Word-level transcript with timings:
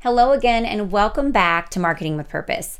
Hello 0.00 0.32
again, 0.32 0.66
and 0.66 0.92
welcome 0.92 1.32
back 1.32 1.70
to 1.70 1.80
Marketing 1.80 2.18
with 2.18 2.28
Purpose. 2.28 2.76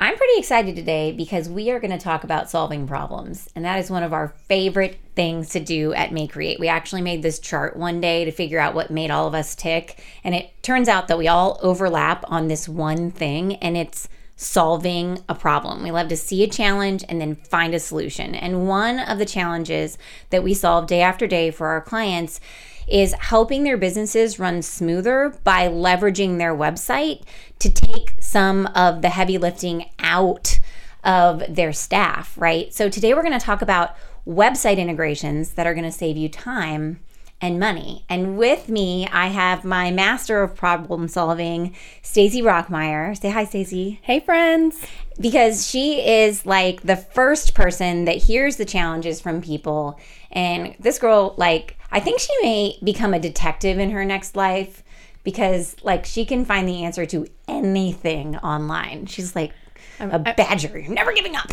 I'm 0.00 0.16
pretty 0.16 0.38
excited 0.38 0.74
today 0.74 1.12
because 1.12 1.48
we 1.48 1.70
are 1.70 1.78
going 1.78 1.92
to 1.92 1.98
talk 1.98 2.24
about 2.24 2.50
solving 2.50 2.84
problems, 2.88 3.48
and 3.54 3.64
that 3.64 3.78
is 3.78 3.92
one 3.92 4.02
of 4.02 4.12
our 4.12 4.34
favorite 4.48 4.98
things 5.14 5.50
to 5.50 5.60
do 5.60 5.94
at 5.94 6.12
May 6.12 6.26
Create. 6.26 6.58
We 6.58 6.66
actually 6.66 7.02
made 7.02 7.22
this 7.22 7.38
chart 7.38 7.76
one 7.76 8.00
day 8.00 8.24
to 8.24 8.32
figure 8.32 8.58
out 8.58 8.74
what 8.74 8.90
made 8.90 9.12
all 9.12 9.28
of 9.28 9.36
us 9.36 9.54
tick, 9.54 10.02
and 10.24 10.34
it 10.34 10.50
turns 10.60 10.88
out 10.88 11.06
that 11.06 11.16
we 11.16 11.28
all 11.28 11.60
overlap 11.62 12.24
on 12.26 12.48
this 12.48 12.68
one 12.68 13.12
thing, 13.12 13.54
and 13.56 13.76
it's 13.76 14.08
solving 14.34 15.22
a 15.28 15.36
problem. 15.36 15.84
We 15.84 15.92
love 15.92 16.08
to 16.08 16.16
see 16.16 16.42
a 16.42 16.48
challenge 16.48 17.04
and 17.08 17.20
then 17.20 17.36
find 17.36 17.72
a 17.72 17.80
solution. 17.80 18.34
And 18.34 18.68
one 18.68 18.98
of 18.98 19.18
the 19.18 19.26
challenges 19.26 19.96
that 20.30 20.44
we 20.44 20.54
solve 20.54 20.86
day 20.86 21.02
after 21.02 21.26
day 21.26 21.50
for 21.50 21.68
our 21.68 21.80
clients 21.80 22.40
is 22.88 23.12
helping 23.14 23.64
their 23.64 23.76
businesses 23.76 24.38
run 24.38 24.62
smoother 24.62 25.34
by 25.44 25.68
leveraging 25.68 26.38
their 26.38 26.54
website 26.54 27.22
to 27.58 27.70
take 27.70 28.14
some 28.20 28.66
of 28.74 29.02
the 29.02 29.10
heavy 29.10 29.38
lifting 29.38 29.90
out 29.98 30.58
of 31.04 31.42
their 31.48 31.72
staff, 31.72 32.36
right? 32.36 32.72
So 32.74 32.88
today 32.88 33.14
we're 33.14 33.22
going 33.22 33.38
to 33.38 33.44
talk 33.44 33.62
about 33.62 33.96
website 34.26 34.78
integrations 34.78 35.52
that 35.52 35.66
are 35.66 35.74
going 35.74 35.84
to 35.84 35.92
save 35.92 36.16
you 36.16 36.28
time 36.28 37.00
and 37.40 37.60
money. 37.60 38.04
And 38.08 38.36
with 38.36 38.68
me, 38.68 39.06
I 39.06 39.28
have 39.28 39.64
my 39.64 39.92
master 39.92 40.42
of 40.42 40.56
problem 40.56 41.06
solving, 41.06 41.74
Stacy 42.02 42.42
Rockmeyer. 42.42 43.16
Say 43.16 43.30
hi, 43.30 43.44
Stacy. 43.44 44.00
Hey, 44.02 44.20
friends. 44.20 44.84
Because 45.20 45.68
she 45.68 46.00
is 46.00 46.44
like 46.44 46.82
the 46.82 46.96
first 46.96 47.54
person 47.54 48.06
that 48.06 48.16
hears 48.16 48.56
the 48.56 48.64
challenges 48.64 49.20
from 49.20 49.40
people. 49.40 49.98
And 50.32 50.74
this 50.80 50.98
girl, 50.98 51.34
like, 51.36 51.77
I 51.90 52.00
think 52.00 52.20
she 52.20 52.32
may 52.42 52.78
become 52.82 53.14
a 53.14 53.20
detective 53.20 53.78
in 53.78 53.90
her 53.90 54.04
next 54.04 54.36
life 54.36 54.82
because, 55.24 55.76
like, 55.82 56.04
she 56.04 56.24
can 56.24 56.44
find 56.44 56.68
the 56.68 56.84
answer 56.84 57.06
to 57.06 57.26
anything 57.46 58.36
online. 58.36 59.06
She's 59.06 59.34
like 59.34 59.52
a 60.00 60.18
badger. 60.18 60.78
You're 60.78 60.92
never 60.92 61.12
giving 61.12 61.36
up. 61.36 61.50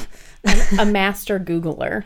a 0.79 0.85
master 0.85 1.39
Googler. 1.39 2.03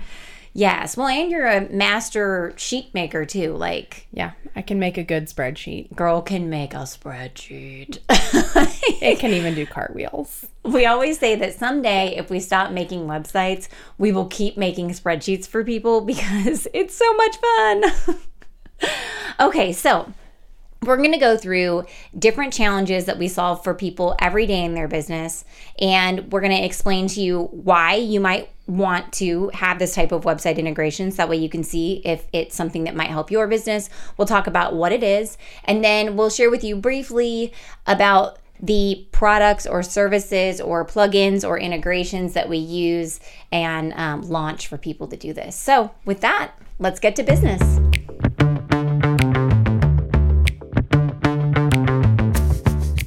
Yes. 0.54 0.98
Well, 0.98 1.08
and 1.08 1.32
you're 1.32 1.48
a 1.48 1.70
master 1.70 2.54
sheet 2.58 2.94
maker 2.94 3.26
too. 3.26 3.54
Like, 3.54 4.08
yeah, 4.12 4.32
I 4.56 4.62
can 4.62 4.80
make 4.80 4.98
a 4.98 5.04
good 5.04 5.26
spreadsheet. 5.26 5.96
Girl 5.96 6.22
can 6.22 6.50
make 6.50 6.74
a 6.74 6.80
spreadsheet. 6.80 8.00
it 9.02 9.20
can 9.20 9.32
even 9.32 9.56
do 9.56 9.66
cartwheels. 9.66 10.48
We 10.64 10.86
always 10.86 11.20
say 11.20 11.36
that 11.36 11.54
someday, 11.54 12.16
if 12.18 12.30
we 12.30 12.40
stop 12.40 12.72
making 12.72 13.02
websites, 13.02 13.68
we 13.98 14.12
will 14.12 14.28
keep 14.28 14.58
making 14.58 14.90
spreadsheets 14.90 15.48
for 15.48 15.64
people 15.64 16.02
because 16.06 16.68
it's 16.74 16.96
so 16.96 17.14
much 17.14 17.38
fun. 17.38 17.84
okay, 19.40 19.72
so 19.72 20.12
we're 20.84 20.98
going 20.98 21.12
to 21.12 21.18
go 21.18 21.38
through 21.38 21.86
different 22.18 22.54
challenges 22.54 23.06
that 23.06 23.18
we 23.18 23.28
solve 23.28 23.64
for 23.64 23.74
people 23.74 24.16
every 24.20 24.46
day 24.46 24.64
in 24.64 24.74
their 24.74 24.88
business. 24.88 25.44
And 25.80 26.32
we're 26.32 26.42
going 26.42 26.56
to 26.56 26.66
explain 26.66 27.08
to 27.10 27.22
you 27.22 27.44
why 27.52 27.96
you 27.96 28.20
might 28.20 28.50
want 28.70 29.12
to 29.14 29.50
have 29.54 29.80
this 29.80 29.96
type 29.96 30.12
of 30.12 30.24
website 30.24 30.58
integrations. 30.58 31.16
That 31.16 31.28
way 31.28 31.38
you 31.38 31.50
can 31.50 31.64
see 31.64 32.02
if 32.06 32.28
it's 32.32 32.56
something 32.56 32.84
that 32.84 32.96
might 32.96 33.10
help 33.10 33.32
your 33.32 33.48
business. 33.48 33.90
We'll 34.16 34.28
talk 34.28 34.48
about 34.48 34.76
what 34.76 34.92
it 34.92 35.04
is. 35.04 35.38
And 35.66 35.84
then 35.84 36.16
we'll 36.16 36.30
share 36.30 36.52
with 36.52 36.64
you 36.64 36.76
briefly 36.76 37.52
about 37.88 38.38
the 38.62 39.08
products 39.12 39.66
or 39.66 39.82
services 39.82 40.62
or 40.62 40.86
plugins 40.86 41.48
or 41.48 41.58
integrations 41.58 42.34
that 42.34 42.48
we 42.50 42.58
use 42.58 43.20
and 43.52 43.94
um, 43.94 44.22
launch 44.22 44.68
for 44.68 44.78
people 44.78 45.08
to 45.08 45.18
do 45.18 45.34
this. 45.34 45.56
So, 45.56 45.92
with 46.06 46.22
that, 46.22 46.52
let's 46.78 47.00
get 47.00 47.16
to 47.16 47.24
business. 47.24 47.80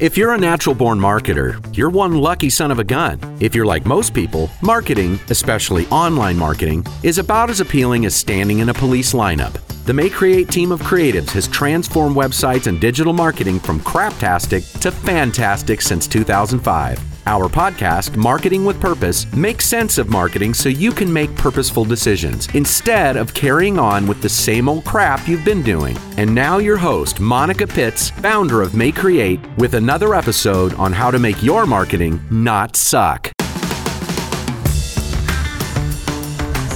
If 0.02 0.16
you're 0.16 0.34
a 0.34 0.36
natural 0.36 0.74
born 0.74 0.98
marketer, 0.98 1.64
you're 1.76 1.88
one 1.88 2.14
lucky 2.14 2.50
son 2.50 2.72
of 2.72 2.80
a 2.80 2.82
gun. 2.82 3.20
If 3.38 3.54
you're 3.54 3.64
like 3.64 3.86
most 3.86 4.12
people, 4.12 4.50
marketing, 4.60 5.20
especially 5.30 5.86
online 5.90 6.36
marketing, 6.36 6.84
is 7.04 7.18
about 7.18 7.50
as 7.50 7.60
appealing 7.60 8.04
as 8.04 8.12
standing 8.12 8.58
in 8.58 8.70
a 8.70 8.74
police 8.74 9.12
lineup. 9.12 9.54
The 9.84 9.94
May 9.94 10.10
Create 10.10 10.48
team 10.48 10.72
of 10.72 10.80
creatives 10.80 11.30
has 11.34 11.46
transformed 11.46 12.16
websites 12.16 12.66
and 12.66 12.80
digital 12.80 13.12
marketing 13.12 13.60
from 13.60 13.78
craptastic 13.78 14.80
to 14.80 14.90
fantastic 14.90 15.80
since 15.80 16.08
2005. 16.08 17.11
Our 17.24 17.48
podcast, 17.48 18.16
Marketing 18.16 18.64
with 18.64 18.80
Purpose, 18.80 19.32
makes 19.32 19.64
sense 19.64 19.96
of 19.96 20.08
marketing 20.08 20.54
so 20.54 20.68
you 20.68 20.90
can 20.90 21.12
make 21.12 21.32
purposeful 21.36 21.84
decisions 21.84 22.52
instead 22.52 23.16
of 23.16 23.32
carrying 23.32 23.78
on 23.78 24.08
with 24.08 24.20
the 24.20 24.28
same 24.28 24.68
old 24.68 24.84
crap 24.84 25.28
you've 25.28 25.44
been 25.44 25.62
doing. 25.62 25.96
And 26.16 26.34
now, 26.34 26.58
your 26.58 26.76
host, 26.76 27.20
Monica 27.20 27.64
Pitts, 27.64 28.10
founder 28.10 28.60
of 28.60 28.74
May 28.74 28.90
Create, 28.90 29.38
with 29.56 29.74
another 29.74 30.16
episode 30.16 30.74
on 30.74 30.92
how 30.92 31.12
to 31.12 31.20
make 31.20 31.40
your 31.44 31.64
marketing 31.64 32.20
not 32.28 32.74
suck. 32.74 33.30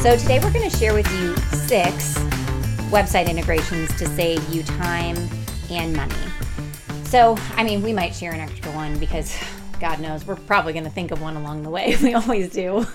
So, 0.01 0.17
today 0.17 0.39
we're 0.41 0.53
going 0.53 0.71
to 0.71 0.77
share 0.79 0.95
with 0.95 1.11
you 1.19 1.35
six 1.59 2.15
website 2.93 3.29
integrations 3.29 3.93
to 3.99 4.07
save 4.07 4.49
you 4.55 4.63
time 4.63 5.17
and 5.71 5.93
money. 5.93 6.15
So, 7.03 7.37
I 7.57 7.65
mean, 7.65 7.83
we 7.83 7.93
might 7.93 8.15
share 8.15 8.31
an 8.31 8.39
extra 8.39 8.71
one 8.71 8.97
because 9.01 9.37
God 9.81 10.01
knows, 10.01 10.27
we're 10.27 10.37
probably 10.37 10.73
going 10.73 10.85
to 10.85 10.91
think 10.91 11.11
of 11.11 11.21
one 11.21 11.37
along 11.37 11.63
the 11.63 11.71
way. 11.71 11.97
We 12.03 12.15
always 12.15 12.51
do. 12.51 12.87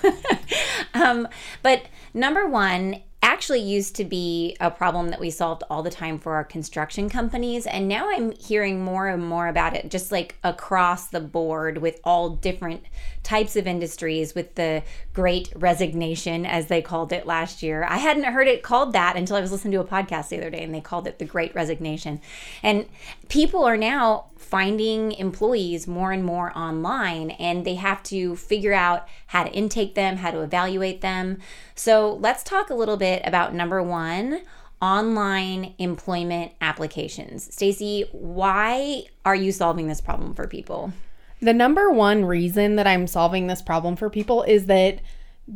um, 0.94 1.28
but 1.62 1.86
number 2.14 2.46
one 2.46 3.02
actually 3.22 3.60
used 3.60 3.94
to 3.94 4.04
be 4.04 4.56
a 4.58 4.68
problem 4.68 5.10
that 5.10 5.20
we 5.20 5.30
solved 5.30 5.62
all 5.70 5.82
the 5.82 5.90
time 5.90 6.18
for 6.18 6.34
our 6.34 6.42
construction 6.42 7.08
companies. 7.08 7.66
And 7.66 7.86
now 7.86 8.10
I'm 8.10 8.32
hearing 8.32 8.82
more 8.82 9.06
and 9.06 9.24
more 9.24 9.46
about 9.46 9.76
it, 9.76 9.90
just 9.90 10.10
like 10.10 10.36
across 10.42 11.06
the 11.06 11.20
board 11.20 11.78
with 11.78 12.00
all 12.02 12.30
different 12.30 12.82
types 13.22 13.54
of 13.54 13.68
industries, 13.68 14.34
with 14.34 14.56
the 14.56 14.82
great 15.12 15.52
resignation, 15.54 16.44
as 16.44 16.66
they 16.66 16.82
called 16.82 17.12
it 17.12 17.24
last 17.24 17.62
year. 17.62 17.84
I 17.84 17.98
hadn't 17.98 18.24
heard 18.24 18.48
it 18.48 18.64
called 18.64 18.92
that 18.94 19.16
until 19.16 19.36
I 19.36 19.40
was 19.40 19.52
listening 19.52 19.72
to 19.74 19.80
a 19.80 19.84
podcast 19.84 20.30
the 20.30 20.38
other 20.38 20.50
day 20.50 20.64
and 20.64 20.74
they 20.74 20.80
called 20.80 21.06
it 21.06 21.20
the 21.20 21.24
great 21.24 21.54
resignation. 21.54 22.20
And 22.62 22.86
people 23.28 23.64
are 23.64 23.76
now 23.76 24.26
finding 24.42 25.12
employees 25.12 25.86
more 25.86 26.12
and 26.12 26.24
more 26.24 26.56
online 26.56 27.30
and 27.32 27.64
they 27.64 27.76
have 27.76 28.02
to 28.02 28.36
figure 28.36 28.72
out 28.72 29.08
how 29.28 29.44
to 29.44 29.52
intake 29.52 29.94
them, 29.94 30.16
how 30.16 30.30
to 30.30 30.40
evaluate 30.40 31.00
them. 31.00 31.38
So 31.74 32.14
let's 32.14 32.42
talk 32.42 32.70
a 32.70 32.74
little 32.74 32.96
bit 32.96 33.22
about 33.24 33.54
number 33.54 33.82
one 33.82 34.42
online 34.80 35.74
employment 35.78 36.52
applications. 36.60 37.54
Stacy, 37.54 38.04
why 38.10 39.04
are 39.24 39.36
you 39.36 39.52
solving 39.52 39.86
this 39.86 40.00
problem 40.00 40.34
for 40.34 40.48
people? 40.48 40.92
The 41.40 41.52
number 41.52 41.90
one 41.90 42.24
reason 42.24 42.76
that 42.76 42.86
I'm 42.86 43.06
solving 43.06 43.46
this 43.46 43.62
problem 43.62 43.96
for 43.96 44.10
people 44.10 44.42
is 44.42 44.66
that 44.66 45.00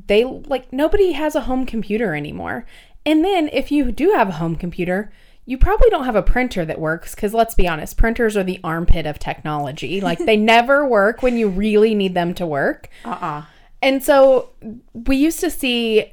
they 0.06 0.24
like 0.24 0.72
nobody 0.72 1.12
has 1.12 1.34
a 1.34 1.42
home 1.42 1.66
computer 1.66 2.14
anymore. 2.14 2.66
And 3.04 3.24
then 3.24 3.48
if 3.52 3.70
you 3.70 3.92
do 3.92 4.10
have 4.10 4.28
a 4.28 4.32
home 4.32 4.56
computer, 4.56 5.12
you 5.48 5.56
probably 5.56 5.88
don't 5.90 6.04
have 6.04 6.16
a 6.16 6.22
printer 6.22 6.64
that 6.64 6.80
works 6.80 7.14
because 7.14 7.32
let's 7.32 7.54
be 7.54 7.68
honest, 7.68 7.96
printers 7.96 8.36
are 8.36 8.42
the 8.42 8.60
armpit 8.62 9.06
of 9.06 9.18
technology. 9.18 10.00
Like 10.06 10.18
they 10.18 10.36
never 10.36 10.86
work 10.86 11.22
when 11.22 11.36
you 11.36 11.48
really 11.48 11.92
need 11.94 12.14
them 12.14 12.32
to 12.34 12.46
work. 12.46 12.88
Uh 13.04 13.10
uh-uh. 13.10 13.26
uh 13.26 13.44
And 13.82 14.04
so 14.04 14.50
we 14.92 15.16
used 15.16 15.40
to 15.40 15.50
see 15.50 16.12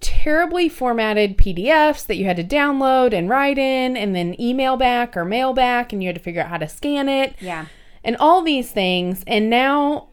terribly 0.00 0.68
formatted 0.68 1.36
PDFs 1.36 2.06
that 2.06 2.16
you 2.16 2.24
had 2.24 2.36
to 2.36 2.44
download 2.44 3.12
and 3.12 3.28
write 3.28 3.58
in 3.58 3.96
and 3.96 4.14
then 4.14 4.40
email 4.40 4.76
back 4.76 5.16
or 5.16 5.24
mail 5.24 5.52
back 5.52 5.92
and 5.92 6.02
you 6.02 6.08
had 6.08 6.16
to 6.16 6.22
figure 6.22 6.40
out 6.40 6.48
how 6.48 6.56
to 6.56 6.68
scan 6.68 7.08
it. 7.08 7.34
Yeah. 7.40 7.66
And 8.04 8.16
all 8.16 8.42
these 8.42 8.70
things. 8.70 9.22
And 9.26 9.50
now 9.50 10.08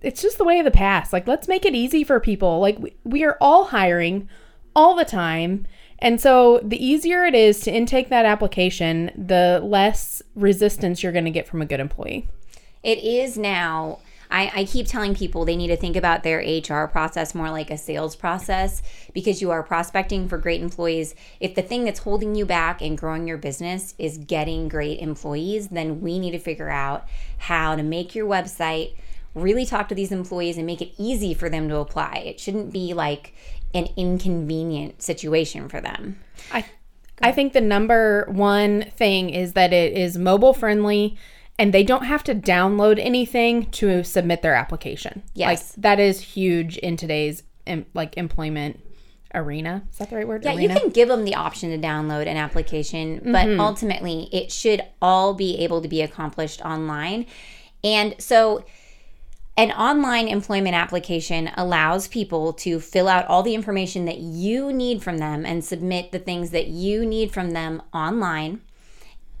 it's 0.00 0.22
just 0.22 0.38
the 0.38 0.44
way 0.44 0.58
of 0.58 0.64
the 0.64 0.70
past. 0.70 1.12
Like 1.12 1.28
let's 1.28 1.46
make 1.46 1.64
it 1.64 1.74
easy 1.74 2.02
for 2.02 2.18
people. 2.18 2.58
Like 2.58 2.78
we, 2.78 2.96
we 3.04 3.24
are 3.24 3.36
all 3.40 3.66
hiring 3.66 4.28
all 4.74 4.94
the 4.96 5.04
time 5.04 5.66
and 5.98 6.20
so 6.20 6.60
the 6.62 6.84
easier 6.84 7.24
it 7.24 7.34
is 7.34 7.60
to 7.60 7.72
intake 7.72 8.08
that 8.08 8.24
application, 8.24 9.10
the 9.16 9.60
less 9.62 10.22
resistance 10.34 11.02
you're 11.02 11.12
going 11.12 11.24
to 11.24 11.30
get 11.30 11.46
from 11.46 11.60
a 11.60 11.66
good 11.66 11.80
employee. 11.80 12.28
It 12.82 12.98
is 12.98 13.36
now. 13.36 13.98
I, 14.30 14.52
I, 14.54 14.64
keep 14.64 14.86
telling 14.86 15.14
people 15.14 15.46
they 15.46 15.56
need 15.56 15.68
to 15.68 15.76
think 15.76 15.96
about 15.96 16.22
their 16.22 16.40
HR 16.40 16.86
process 16.86 17.34
more 17.34 17.50
like 17.50 17.70
a 17.70 17.78
sales 17.78 18.14
process 18.14 18.82
because 19.14 19.40
you 19.40 19.50
are 19.50 19.62
prospecting 19.62 20.28
for 20.28 20.36
great 20.36 20.60
employees. 20.60 21.14
If 21.40 21.54
the 21.54 21.62
thing 21.62 21.86
that's 21.86 22.00
holding 22.00 22.34
you 22.34 22.44
back 22.44 22.82
and 22.82 22.98
growing 22.98 23.26
your 23.26 23.38
business 23.38 23.94
is 23.96 24.18
getting 24.18 24.68
great 24.68 25.00
employees, 25.00 25.68
then 25.68 26.02
we 26.02 26.18
need 26.18 26.32
to 26.32 26.38
figure 26.38 26.68
out 26.68 27.08
how 27.38 27.74
to 27.74 27.82
make 27.82 28.14
your 28.14 28.26
website 28.26 28.92
really 29.34 29.64
talk 29.64 29.88
to 29.88 29.94
these 29.94 30.12
employees 30.12 30.56
and 30.56 30.66
make 30.66 30.82
it 30.82 30.92
easy 30.98 31.32
for 31.32 31.48
them 31.48 31.68
to 31.68 31.76
apply. 31.76 32.22
It 32.26 32.40
shouldn't 32.40 32.72
be 32.72 32.92
like 32.92 33.34
an 33.74 33.88
inconvenient 33.96 35.02
situation 35.02 35.68
for 35.68 35.80
them. 35.80 36.18
I 36.52 36.64
I 37.20 37.32
think 37.32 37.52
the 37.52 37.60
number 37.60 38.26
one 38.30 38.82
thing 38.96 39.30
is 39.30 39.54
that 39.54 39.72
it 39.72 39.92
is 39.92 40.16
mobile 40.16 40.52
friendly 40.54 41.16
and 41.58 41.74
they 41.74 41.82
don't 41.82 42.04
have 42.04 42.22
to 42.24 42.34
download 42.34 42.98
anything 43.00 43.66
to 43.72 44.04
submit 44.04 44.42
their 44.42 44.54
application. 44.54 45.22
Yes. 45.34 45.48
Like 45.76 45.82
that 45.82 45.98
is 46.00 46.20
huge 46.20 46.76
in 46.78 46.96
today's 46.96 47.42
like 47.94 48.16
employment 48.16 48.80
Arena. 49.34 49.82
Is 49.92 49.98
that 49.98 50.08
the 50.10 50.16
right 50.16 50.26
word? 50.28 50.44
Yeah, 50.44 50.54
Arena? 50.54 50.62
you 50.74 50.80
can 50.80 50.88
give 50.90 51.08
them 51.08 51.24
the 51.24 51.34
option 51.34 51.70
to 51.70 51.86
download 51.86 52.26
an 52.26 52.36
application, 52.38 53.20
but 53.24 53.46
Mm-hmm. 53.46 53.60
ultimately 53.60 54.28
it 54.32 54.50
should 54.52 54.80
all 55.02 55.34
be 55.34 55.58
able 55.58 55.82
to 55.82 55.88
be 55.88 56.00
accomplished 56.00 56.62
online. 56.62 57.26
And 57.84 58.14
so 58.18 58.64
an 59.58 59.72
online 59.72 60.28
employment 60.28 60.76
application 60.76 61.50
allows 61.56 62.06
people 62.06 62.52
to 62.52 62.78
fill 62.78 63.08
out 63.08 63.26
all 63.26 63.42
the 63.42 63.56
information 63.56 64.04
that 64.04 64.18
you 64.18 64.72
need 64.72 65.02
from 65.02 65.18
them 65.18 65.44
and 65.44 65.64
submit 65.64 66.12
the 66.12 66.20
things 66.20 66.50
that 66.50 66.68
you 66.68 67.04
need 67.04 67.32
from 67.32 67.50
them 67.50 67.82
online. 67.92 68.60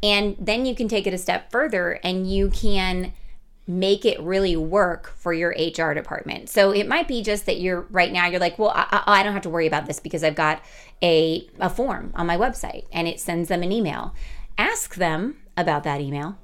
And 0.02 0.34
then 0.36 0.66
you 0.66 0.74
can 0.74 0.88
take 0.88 1.06
it 1.06 1.14
a 1.14 1.18
step 1.18 1.52
further 1.52 2.00
and 2.02 2.28
you 2.28 2.50
can 2.50 3.12
make 3.68 4.04
it 4.04 4.20
really 4.20 4.56
work 4.56 5.14
for 5.16 5.32
your 5.32 5.50
HR 5.50 5.94
department. 5.94 6.48
So 6.48 6.72
it 6.72 6.88
might 6.88 7.06
be 7.06 7.22
just 7.22 7.46
that 7.46 7.60
you're 7.60 7.82
right 7.82 8.10
now 8.10 8.26
you're 8.26 8.40
like, 8.40 8.58
well, 8.58 8.72
I, 8.74 9.04
I 9.06 9.22
don't 9.22 9.34
have 9.34 9.42
to 9.42 9.50
worry 9.50 9.68
about 9.68 9.86
this 9.86 10.00
because 10.00 10.24
I've 10.24 10.34
got 10.34 10.64
a 11.00 11.48
a 11.60 11.70
form 11.70 12.12
on 12.16 12.26
my 12.26 12.36
website 12.36 12.86
and 12.90 13.06
it 13.06 13.20
sends 13.20 13.48
them 13.48 13.62
an 13.62 13.70
email. 13.70 14.16
Ask 14.56 14.96
them 14.96 15.36
about 15.56 15.84
that 15.84 16.00
email. 16.00 16.38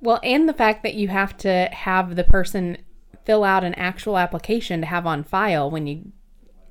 Well, 0.00 0.20
and 0.22 0.48
the 0.48 0.52
fact 0.52 0.82
that 0.82 0.94
you 0.94 1.08
have 1.08 1.36
to 1.38 1.68
have 1.72 2.16
the 2.16 2.24
person 2.24 2.78
fill 3.24 3.44
out 3.44 3.64
an 3.64 3.74
actual 3.74 4.18
application 4.18 4.80
to 4.80 4.86
have 4.86 5.06
on 5.06 5.24
file 5.24 5.70
when 5.70 5.86
you 5.86 6.12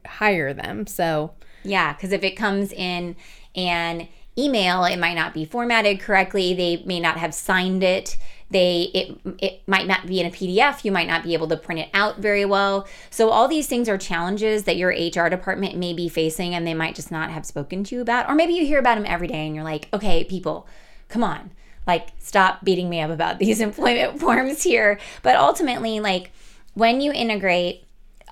hire 0.06 0.54
them. 0.54 0.88
So, 0.88 1.34
Yeah, 1.64 1.94
because 1.94 2.12
if 2.12 2.24
it 2.24 2.32
comes 2.38 2.72
in 2.72 3.16
an 3.56 4.08
email, 4.38 4.86
it 4.86 4.98
might 4.98 5.16
not 5.16 5.34
be 5.34 5.46
formatted 5.46 6.00
correctly. 6.00 6.54
They 6.54 6.84
may 6.86 7.00
not 7.00 7.18
have 7.18 7.34
signed 7.34 7.84
it. 7.84 8.18
They 8.52 8.92
it 8.94 9.20
it 9.42 9.68
might 9.68 9.88
not 9.88 10.06
be 10.06 10.20
in 10.20 10.28
a 10.28 10.30
PDF. 10.30 10.86
You 10.86 10.92
might 10.92 11.08
not 11.08 11.24
be 11.24 11.34
able 11.34 11.48
to 11.48 11.58
print 11.58 11.82
it 11.82 11.90
out 11.94 12.20
very 12.20 12.46
well. 12.46 12.88
So 13.10 13.30
all 13.30 13.48
these 13.48 13.66
things 13.68 13.90
are 13.90 13.98
challenges 13.98 14.66
that 14.66 14.78
your 14.78 14.90
HR 14.90 15.30
department 15.30 15.76
may 15.78 15.94
be 15.94 16.08
facing, 16.08 16.54
and 16.54 16.66
they 16.66 16.76
might 16.76 16.96
just 16.96 17.12
not 17.12 17.32
have 17.32 17.46
spoken 17.46 17.84
to 17.86 17.96
you 17.96 18.02
about. 18.02 18.30
Or 18.30 18.36
maybe 18.36 18.54
you 18.54 18.66
hear 18.66 18.80
about 18.80 18.96
them 18.96 19.06
every 19.08 19.28
day, 19.28 19.48
and 19.48 19.56
you're 19.56 19.64
like, 19.64 19.90
okay, 19.92 20.24
people, 20.24 20.68
come 21.10 21.24
on, 21.24 21.52
like 21.88 22.10
stop 22.20 22.64
beating 22.64 22.90
me 22.90 23.02
up 23.02 23.12
about 23.12 23.40
these 23.40 23.62
employment 23.62 24.20
forms 24.20 24.64
here. 24.64 25.00
But 25.24 25.36
ultimately, 25.36 26.00
like 26.00 26.32
when 26.74 27.02
you 27.02 27.12
integrate 27.12 27.86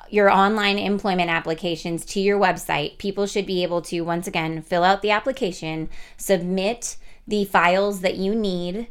your 0.10 0.30
online 0.30 0.78
employment 0.78 1.30
applications 1.30 2.06
to 2.06 2.20
your 2.20 2.40
website, 2.40 2.98
people 2.98 3.26
should 3.26 3.46
be 3.46 3.64
able 3.64 3.82
to 3.82 4.02
once 4.02 4.28
again 4.28 4.62
fill 4.62 4.84
out 4.84 5.02
the 5.02 5.12
application, 5.12 5.90
submit 6.18 6.98
the 7.28 7.46
files 7.46 8.02
that 8.02 8.18
you 8.18 8.36
need, 8.36 8.88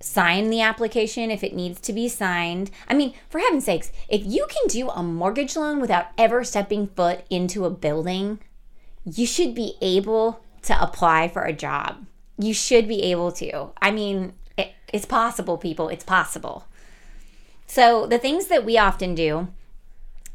sign 0.00 0.50
the 0.50 0.60
application 0.60 1.30
if 1.30 1.44
it 1.44 1.54
needs 1.54 1.80
to 1.80 1.92
be 1.92 2.08
signed. 2.08 2.70
I 2.88 2.94
mean, 2.94 3.14
for 3.28 3.38
heaven's 3.38 3.66
sakes, 3.66 3.92
if 4.08 4.24
you 4.24 4.46
can 4.48 4.68
do 4.68 4.90
a 4.90 5.02
mortgage 5.02 5.54
loan 5.54 5.80
without 5.80 6.06
ever 6.18 6.44
stepping 6.44 6.88
foot 6.88 7.24
into 7.30 7.64
a 7.64 7.70
building, 7.70 8.40
you 9.04 9.26
should 9.26 9.54
be 9.54 9.74
able 9.80 10.42
to 10.62 10.82
apply 10.82 11.28
for 11.28 11.42
a 11.42 11.52
job. 11.52 12.06
You 12.38 12.54
should 12.54 12.88
be 12.88 13.02
able 13.04 13.32
to. 13.32 13.70
I 13.80 13.90
mean, 13.90 14.32
it, 14.56 14.72
it's 14.92 15.06
possible, 15.06 15.58
people. 15.58 15.88
It's 15.88 16.04
possible. 16.04 16.66
So, 17.66 18.06
the 18.06 18.18
things 18.18 18.46
that 18.48 18.64
we 18.64 18.76
often 18.76 19.14
do 19.14 19.48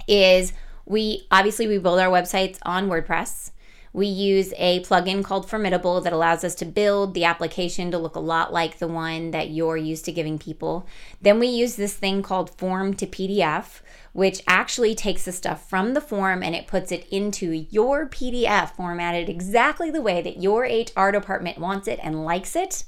is 0.08 0.54
we 0.86 1.28
obviously 1.30 1.68
we 1.68 1.78
build 1.78 2.00
our 2.00 2.10
websites 2.10 2.58
on 2.64 2.90
WordPress. 2.90 3.52
We 3.92 4.08
use 4.08 4.54
a 4.58 4.82
plugin 4.82 5.24
called 5.24 5.50
Formidable 5.50 6.02
that 6.02 6.14
allows 6.14 6.44
us 6.44 6.54
to 6.56 6.66
build 6.66 7.14
the 7.14 7.24
application 7.26 7.90
to 7.92 7.98
look 7.98 8.16
a 8.16 8.20
lot 8.20 8.54
like 8.54 8.78
the 8.78 8.88
one 8.88 9.32
that 9.32 9.50
you're 9.50 9.78
used 9.78 10.06
to 10.06 10.12
giving 10.12 10.38
people. 10.38 10.86
Then 11.22 11.40
we 11.40 11.48
use 11.48 11.76
this 11.76 11.96
thing 11.96 12.22
called 12.22 12.56
Form 12.58 12.94
to 12.96 13.08
PDF, 13.08 13.82
which 14.14 14.42
actually 14.48 14.96
takes 14.96 15.26
the 15.26 15.32
stuff 15.32 15.68
from 15.70 15.94
the 15.94 16.02
form 16.02 16.44
and 16.44 16.56
it 16.56 16.68
puts 16.68 16.92
it 16.92 17.08
into 17.10 17.52
your 17.70 18.08
PDF 18.08 18.72
formatted 18.76 19.30
exactly 19.30 19.92
the 19.92 20.02
way 20.02 20.22
that 20.22 20.42
your 20.42 20.64
HR 20.64 21.12
department 21.12 21.58
wants 21.58 21.88
it 21.88 22.00
and 22.02 22.26
likes 22.26 22.56
it. 22.56 22.84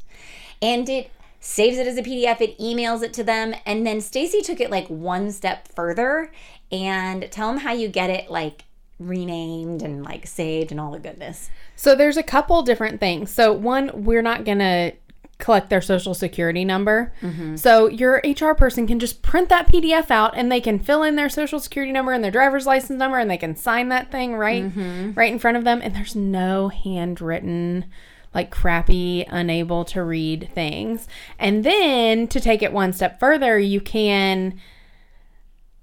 And 0.62 0.88
it 0.90 1.12
saves 1.40 1.78
it 1.78 1.88
as 1.88 1.98
a 1.98 2.04
PDF, 2.04 2.40
it 2.40 2.58
emails 2.60 3.02
it 3.02 3.14
to 3.14 3.24
them, 3.24 3.56
and 3.66 3.86
then 3.86 4.00
Stacy 4.00 4.42
took 4.42 4.60
it 4.60 4.70
like 4.70 4.88
one 4.88 5.32
step 5.32 5.68
further 5.70 6.32
and 6.72 7.30
tell 7.32 7.48
them 7.48 7.58
how 7.58 7.74
you 7.74 7.88
get 7.88 8.10
it 8.10 8.30
like 8.30 8.66
renamed 9.00 9.82
and 9.82 10.04
like 10.04 10.28
saved 10.28 10.72
and 10.72 10.80
all 10.80 10.92
the 10.92 11.00
goodness. 11.00 11.50
so 11.76 11.96
there's 11.96 12.18
a 12.18 12.24
couple 12.24 12.62
different 12.62 13.00
things. 13.00 13.32
So, 13.32 13.52
one, 13.52 14.04
we're 14.04 14.22
not 14.22 14.46
going 14.46 14.60
to 14.60 14.94
collect 15.42 15.70
their 15.70 15.82
social 15.82 16.14
security 16.14 16.64
number. 16.64 17.14
Mm-hmm. 17.22 17.58
So, 17.58 17.88
your 17.88 18.22
HR 18.24 18.54
person 18.54 18.88
can 18.88 19.00
just 19.00 19.22
print 19.22 19.50
that 19.50 19.68
PDF 19.68 20.10
out 20.10 20.38
and 20.38 20.50
they 20.50 20.62
can 20.62 20.80
fill 20.80 21.04
in 21.04 21.18
their 21.18 21.30
social 21.30 21.60
security 21.60 21.92
number 21.92 22.14
and 22.14 22.24
their 22.24 22.32
driver's 22.32 22.66
license 22.66 22.98
number 22.98 23.18
and 23.18 23.30
they 23.30 23.38
can 23.38 23.56
sign 23.56 23.90
that 23.90 24.12
thing 24.12 24.36
right 24.36 24.64
mm-hmm. 24.64 25.12
right 25.14 25.32
in 25.32 25.40
front 25.40 25.58
of 25.58 25.66
them 25.66 25.82
and 25.84 25.96
there's 25.96 26.16
no 26.16 26.70
handwritten 26.70 27.86
like 28.34 28.50
crappy, 28.50 29.26
unable 29.28 29.84
to 29.86 30.04
read 30.04 30.50
things. 30.54 31.08
And 31.38 31.64
then 31.64 32.28
to 32.30 32.40
take 32.40 32.62
it 32.62 32.72
one 32.72 32.94
step 32.94 33.20
further, 33.20 33.60
you 33.60 33.82
can 33.82 34.60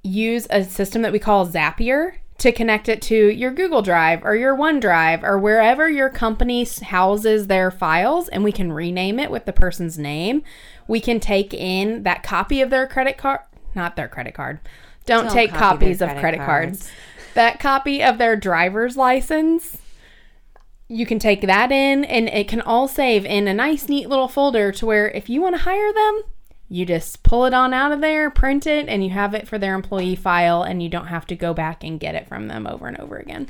use 0.02 0.46
a 0.49 0.64
system 0.64 1.02
that 1.02 1.12
we 1.12 1.19
call 1.19 1.46
Zapier 1.46 2.14
to 2.38 2.52
connect 2.52 2.88
it 2.88 3.02
to 3.02 3.14
your 3.14 3.50
Google 3.50 3.82
Drive 3.82 4.25
or 4.25 4.37
your 4.37 4.56
OneDrive 4.56 5.23
or 5.23 5.38
wherever 5.38 5.90
your 5.90 6.08
company 6.08 6.67
houses 6.82 7.46
their 7.46 7.70
files, 7.70 8.29
and 8.29 8.44
we 8.44 8.52
can 8.52 8.73
rename 8.73 9.19
it 9.19 9.31
with 9.31 9.44
the 9.44 9.52
person's 9.52 9.99
name. 9.99 10.43
We 10.87 11.00
can 11.00 11.20
take 11.20 11.52
in 11.52 12.05
that 12.05 12.23
copy 12.23 12.61
of 12.61 12.70
their 12.70 12.87
credit 12.87 13.17
card, 13.17 13.40
not 13.75 13.96
their 13.96 14.08
credit 14.08 14.35
card. 14.35 14.61
Don't, 15.05 15.25
Don't 15.25 15.35
take 15.35 15.50
copy 15.50 15.61
copies 15.61 16.00
of 16.00 16.08
credit 16.11 16.20
credit 16.20 16.38
cards. 16.38 16.79
cards. 16.79 16.93
That 17.35 17.61
copy 17.61 18.02
of 18.02 18.19
their 18.19 18.35
driver's 18.35 18.96
license 18.96 19.79
you 20.88 21.05
can 21.05 21.19
take 21.19 21.43
that 21.43 21.70
in 21.70 22.05
and 22.05 22.29
it 22.29 22.49
can 22.49 22.62
all 22.62 22.88
save 22.88 23.25
in 23.25 23.46
a 23.46 23.55
nice 23.55 23.88
neat 23.88 24.08
little 24.08 24.29
folder 24.29 24.73
to 24.73 24.87
where 24.87 25.11
if 25.11 25.29
you 25.29 25.43
want 25.43 25.55
to 25.55 25.62
hire 25.62 25.93
them 25.93 26.23
you 26.68 26.84
just 26.84 27.22
pull 27.22 27.44
it 27.44 27.54
on 27.54 27.72
out 27.72 27.92
of 27.92 28.00
there 28.00 28.30
print 28.30 28.66
it 28.66 28.88
and 28.88 29.02
you 29.04 29.10
have 29.10 29.34
it 29.34 29.48
for 29.48 29.58
their 29.58 29.74
employee 29.74 30.16
file 30.16 30.62
and 30.62 30.82
you 30.82 30.88
don't 30.88 31.06
have 31.06 31.26
to 31.26 31.34
go 31.36 31.54
back 31.54 31.82
and 31.82 32.00
get 32.00 32.14
it 32.14 32.28
from 32.28 32.48
them 32.48 32.66
over 32.66 32.86
and 32.86 32.98
over 32.98 33.16
again 33.16 33.48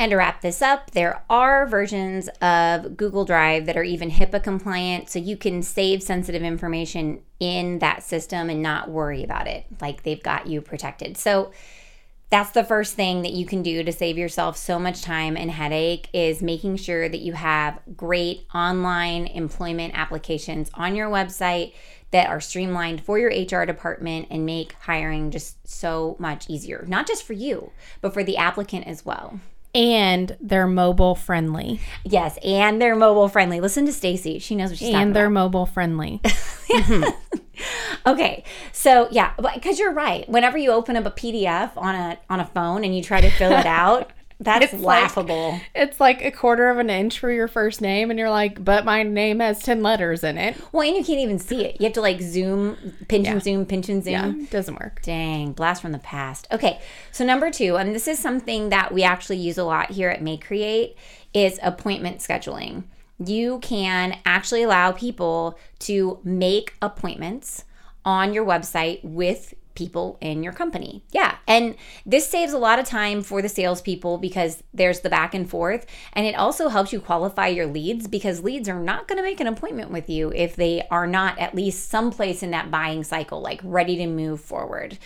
And 0.00 0.10
to 0.10 0.16
wrap 0.16 0.42
this 0.42 0.62
up, 0.62 0.92
there 0.92 1.24
are 1.28 1.66
versions 1.66 2.28
of 2.40 2.96
Google 2.96 3.24
Drive 3.24 3.66
that 3.66 3.76
are 3.76 3.82
even 3.82 4.12
HIPAA 4.12 4.40
compliant, 4.40 5.10
so 5.10 5.18
you 5.18 5.36
can 5.36 5.60
save 5.60 6.04
sensitive 6.04 6.44
information 6.44 7.20
in 7.40 7.80
that 7.80 8.04
system 8.04 8.48
and 8.48 8.62
not 8.62 8.88
worry 8.88 9.24
about 9.24 9.48
it. 9.48 9.66
Like 9.80 10.04
they've 10.04 10.22
got 10.22 10.46
you 10.46 10.60
protected. 10.60 11.16
So 11.16 11.50
that's 12.30 12.52
the 12.52 12.62
first 12.62 12.94
thing 12.94 13.22
that 13.22 13.32
you 13.32 13.44
can 13.44 13.62
do 13.62 13.82
to 13.82 13.90
save 13.90 14.16
yourself 14.16 14.56
so 14.56 14.78
much 14.78 15.02
time 15.02 15.36
and 15.36 15.50
headache 15.50 16.08
is 16.12 16.42
making 16.42 16.76
sure 16.76 17.08
that 17.08 17.20
you 17.20 17.32
have 17.32 17.80
great 17.96 18.46
online 18.54 19.26
employment 19.26 19.94
applications 19.98 20.70
on 20.74 20.94
your 20.94 21.10
website 21.10 21.72
that 22.10 22.28
are 22.28 22.40
streamlined 22.40 23.02
for 23.02 23.18
your 23.18 23.30
HR 23.30 23.64
department 23.66 24.28
and 24.30 24.46
make 24.46 24.72
hiring 24.80 25.30
just 25.30 25.66
so 25.68 26.16
much 26.18 26.48
easier. 26.48 26.84
Not 26.88 27.06
just 27.06 27.22
for 27.24 27.34
you, 27.34 27.72
but 28.00 28.14
for 28.14 28.24
the 28.24 28.36
applicant 28.36 28.86
as 28.86 29.04
well. 29.04 29.40
and 29.74 30.34
they're 30.40 30.66
mobile 30.66 31.14
friendly 31.14 31.78
Yes, 32.04 32.38
and 32.42 32.80
they're 32.80 32.96
mobile 32.96 33.28
friendly. 33.28 33.60
Listen 33.60 33.84
to 33.86 33.92
Stacy; 33.92 34.38
she 34.38 34.56
knows 34.56 34.70
what 34.70 34.78
she's 34.78 34.88
talking 34.88 35.02
and 35.02 35.10
about. 35.10 35.14
they're 35.20 35.30
mobile 35.30 35.66
friendly 35.66 36.20
Okay, 38.06 38.44
so 38.72 39.08
yeah, 39.10 39.34
because 39.54 39.78
you're 39.78 39.92
right. 39.92 40.26
Whenever 40.28 40.56
you 40.56 40.70
open 40.70 40.96
up 40.96 41.04
a 41.04 41.10
PDF 41.10 41.72
on 41.76 41.94
a 41.94 42.18
on 42.30 42.40
a 42.40 42.46
phone 42.46 42.84
and 42.84 42.96
you 42.96 43.02
try 43.02 43.20
to 43.20 43.28
fill 43.30 43.52
it 43.52 43.66
out, 43.82 44.10
that's 44.40 44.66
It's 44.66 44.74
like- 44.74 45.02
laughable. 45.02 45.58
it's 45.74 45.98
like 45.98 46.24
a 46.24 46.30
quarter 46.30 46.68
of 46.70 46.78
an 46.78 46.90
inch 46.90 47.18
for 47.18 47.30
your 47.30 47.48
first 47.48 47.80
name 47.80 48.10
and 48.10 48.18
you're 48.18 48.30
like 48.30 48.64
but 48.64 48.84
my 48.84 49.02
name 49.02 49.40
has 49.40 49.60
10 49.62 49.82
letters 49.82 50.22
in 50.22 50.38
it 50.38 50.56
well, 50.72 50.86
and 50.86 50.96
you 50.96 51.02
can't 51.04 51.18
even 51.18 51.38
see 51.40 51.64
it. 51.64 51.80
You 51.80 51.84
have 51.86 51.94
to 51.94 52.00
like 52.00 52.20
zoom, 52.20 52.76
pinch 53.08 53.26
and 53.26 53.42
zoom, 53.42 53.66
pinch 53.66 53.88
and 53.88 54.02
zoom. 54.04 54.12
yeah 54.12 54.28
it 54.44 54.50
doesn't 54.50 54.78
work 54.78 55.00
Dang, 55.02 55.52
blast 55.52 55.82
from 55.82 55.92
the 55.92 55.98
past. 55.98 56.46
Okay, 56.52 56.80
so 57.12 57.24
number 57.24 57.50
two, 57.50 57.76
and 57.76 57.94
this 57.94 58.06
is 58.06 58.18
something 58.18 58.68
that 58.68 58.92
we 58.94 59.02
actually 59.02 59.38
use 59.38 59.58
a 59.58 59.64
lot 59.64 59.90
here 59.90 60.08
at 60.08 60.22
May 60.22 60.36
Create, 60.36 60.96
is 61.34 61.58
appointment 61.62 62.18
scheduling. 62.18 62.84
You 63.18 63.58
can 63.60 64.18
actually 64.24 64.62
allow 64.62 64.92
people 64.92 65.58
to 65.80 66.20
make 66.22 66.74
appointments 66.80 67.64
on 68.04 68.32
your 68.32 68.44
website 68.44 69.02
with 69.02 69.54
people 69.78 70.18
in 70.20 70.42
your 70.42 70.52
company. 70.52 71.04
Yeah. 71.12 71.36
And 71.46 71.76
this 72.04 72.28
saves 72.28 72.52
a 72.52 72.58
lot 72.58 72.78
of 72.78 72.84
time 72.84 73.22
for 73.22 73.40
the 73.40 73.48
salespeople 73.48 74.18
because 74.18 74.62
there's 74.74 75.00
the 75.00 75.08
back 75.08 75.34
and 75.34 75.48
forth. 75.48 75.86
And 76.12 76.26
it 76.26 76.34
also 76.34 76.68
helps 76.68 76.92
you 76.92 77.00
qualify 77.00 77.46
your 77.46 77.66
leads 77.66 78.08
because 78.08 78.42
leads 78.42 78.68
are 78.68 78.80
not 78.80 79.06
going 79.06 79.16
to 79.16 79.22
make 79.22 79.40
an 79.40 79.46
appointment 79.46 79.90
with 79.90 80.10
you 80.10 80.32
if 80.34 80.56
they 80.56 80.82
are 80.90 81.06
not 81.06 81.38
at 81.38 81.54
least 81.54 81.88
someplace 81.88 82.42
in 82.42 82.50
that 82.50 82.70
buying 82.70 83.04
cycle, 83.04 83.40
like 83.40 83.60
ready 83.62 83.96
to 83.96 84.06
move 84.06 84.40
forward. 84.40 84.98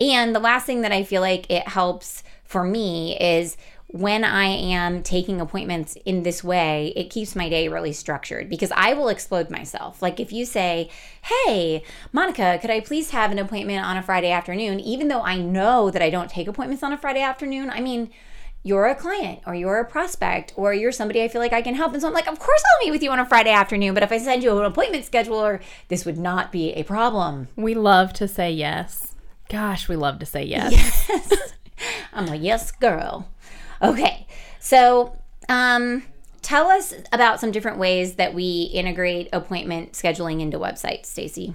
And 0.00 0.34
the 0.34 0.40
last 0.40 0.66
thing 0.66 0.80
that 0.80 0.92
I 0.92 1.04
feel 1.04 1.20
like 1.20 1.50
it 1.50 1.68
helps 1.68 2.24
for 2.44 2.64
me 2.64 3.18
is 3.18 3.56
when 3.94 4.24
I 4.24 4.46
am 4.46 5.04
taking 5.04 5.40
appointments 5.40 5.96
in 6.04 6.24
this 6.24 6.42
way, 6.42 6.92
it 6.96 7.10
keeps 7.10 7.36
my 7.36 7.48
day 7.48 7.68
really 7.68 7.92
structured 7.92 8.48
because 8.48 8.72
I 8.74 8.92
will 8.92 9.08
explode 9.08 9.50
myself. 9.50 10.02
Like 10.02 10.18
if 10.18 10.32
you 10.32 10.46
say, 10.46 10.90
Hey, 11.22 11.84
Monica, 12.12 12.58
could 12.60 12.70
I 12.70 12.80
please 12.80 13.10
have 13.10 13.30
an 13.30 13.38
appointment 13.38 13.86
on 13.86 13.96
a 13.96 14.02
Friday 14.02 14.32
afternoon? 14.32 14.80
Even 14.80 15.06
though 15.06 15.22
I 15.22 15.38
know 15.38 15.92
that 15.92 16.02
I 16.02 16.10
don't 16.10 16.28
take 16.28 16.48
appointments 16.48 16.82
on 16.82 16.92
a 16.92 16.98
Friday 16.98 17.20
afternoon, 17.20 17.70
I 17.70 17.80
mean, 17.80 18.10
you're 18.64 18.86
a 18.86 18.96
client 18.96 19.42
or 19.46 19.54
you're 19.54 19.78
a 19.78 19.84
prospect 19.84 20.52
or 20.56 20.74
you're 20.74 20.90
somebody 20.90 21.22
I 21.22 21.28
feel 21.28 21.40
like 21.40 21.52
I 21.52 21.62
can 21.62 21.76
help. 21.76 21.92
And 21.92 22.02
so 22.02 22.08
I'm 22.08 22.14
like, 22.14 22.26
of 22.26 22.40
course 22.40 22.62
I'll 22.72 22.84
meet 22.84 22.90
with 22.90 23.02
you 23.04 23.12
on 23.12 23.20
a 23.20 23.24
Friday 23.24 23.52
afternoon. 23.52 23.94
But 23.94 24.02
if 24.02 24.10
I 24.10 24.18
send 24.18 24.42
you 24.42 24.58
an 24.58 24.64
appointment 24.64 25.08
scheduler, 25.08 25.62
this 25.86 26.04
would 26.04 26.18
not 26.18 26.50
be 26.50 26.72
a 26.72 26.82
problem. 26.82 27.46
We 27.54 27.74
love 27.74 28.12
to 28.14 28.26
say 28.26 28.50
yes. 28.50 29.14
Gosh, 29.48 29.88
we 29.88 29.94
love 29.94 30.18
to 30.18 30.26
say 30.26 30.42
yes. 30.42 30.72
Yes. 31.08 31.52
I'm 32.12 32.28
a 32.28 32.36
yes 32.36 32.70
girl. 32.70 33.28
Okay. 33.82 34.26
So, 34.60 35.16
um, 35.48 36.04
tell 36.42 36.68
us 36.68 36.94
about 37.12 37.40
some 37.40 37.50
different 37.50 37.78
ways 37.78 38.14
that 38.14 38.34
we 38.34 38.70
integrate 38.72 39.28
appointment 39.32 39.92
scheduling 39.92 40.40
into 40.40 40.58
websites, 40.58 41.06
Stacy. 41.06 41.54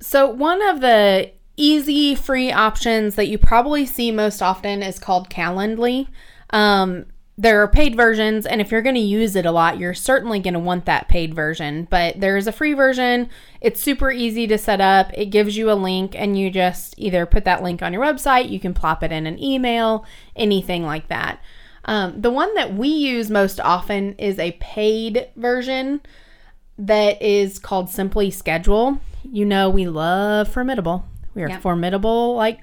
So, 0.00 0.28
one 0.28 0.62
of 0.62 0.80
the 0.80 1.32
easy 1.56 2.14
free 2.14 2.50
options 2.50 3.14
that 3.16 3.28
you 3.28 3.38
probably 3.38 3.86
see 3.86 4.10
most 4.10 4.42
often 4.42 4.82
is 4.82 4.98
called 4.98 5.30
Calendly. 5.30 6.08
Um, 6.50 7.06
there 7.38 7.62
are 7.62 7.68
paid 7.68 7.96
versions, 7.96 8.44
and 8.44 8.60
if 8.60 8.70
you're 8.70 8.82
going 8.82 8.94
to 8.94 9.00
use 9.00 9.34
it 9.36 9.46
a 9.46 9.50
lot, 9.50 9.78
you're 9.78 9.94
certainly 9.94 10.38
going 10.38 10.54
to 10.54 10.60
want 10.60 10.84
that 10.84 11.08
paid 11.08 11.34
version. 11.34 11.88
But 11.90 12.20
there 12.20 12.36
is 12.36 12.46
a 12.46 12.52
free 12.52 12.74
version. 12.74 13.30
It's 13.60 13.80
super 13.80 14.10
easy 14.12 14.46
to 14.48 14.58
set 14.58 14.80
up. 14.80 15.10
It 15.14 15.26
gives 15.26 15.56
you 15.56 15.70
a 15.70 15.74
link, 15.74 16.14
and 16.14 16.38
you 16.38 16.50
just 16.50 16.94
either 16.98 17.24
put 17.24 17.44
that 17.44 17.62
link 17.62 17.82
on 17.82 17.92
your 17.92 18.02
website, 18.02 18.50
you 18.50 18.60
can 18.60 18.74
plop 18.74 19.02
it 19.02 19.12
in 19.12 19.26
an 19.26 19.42
email, 19.42 20.04
anything 20.36 20.84
like 20.84 21.08
that. 21.08 21.40
Um, 21.84 22.20
the 22.20 22.30
one 22.30 22.54
that 22.54 22.74
we 22.74 22.88
use 22.88 23.28
most 23.30 23.58
often 23.58 24.14
is 24.18 24.38
a 24.38 24.52
paid 24.60 25.28
version 25.34 26.00
that 26.78 27.20
is 27.20 27.58
called 27.58 27.88
Simply 27.90 28.30
Schedule. 28.30 29.00
You 29.24 29.44
know, 29.44 29.68
we 29.70 29.88
love 29.88 30.48
Formidable. 30.48 31.06
We 31.34 31.42
are 31.42 31.48
Yep. 31.48 31.62
formidable 31.62 32.34
like 32.36 32.60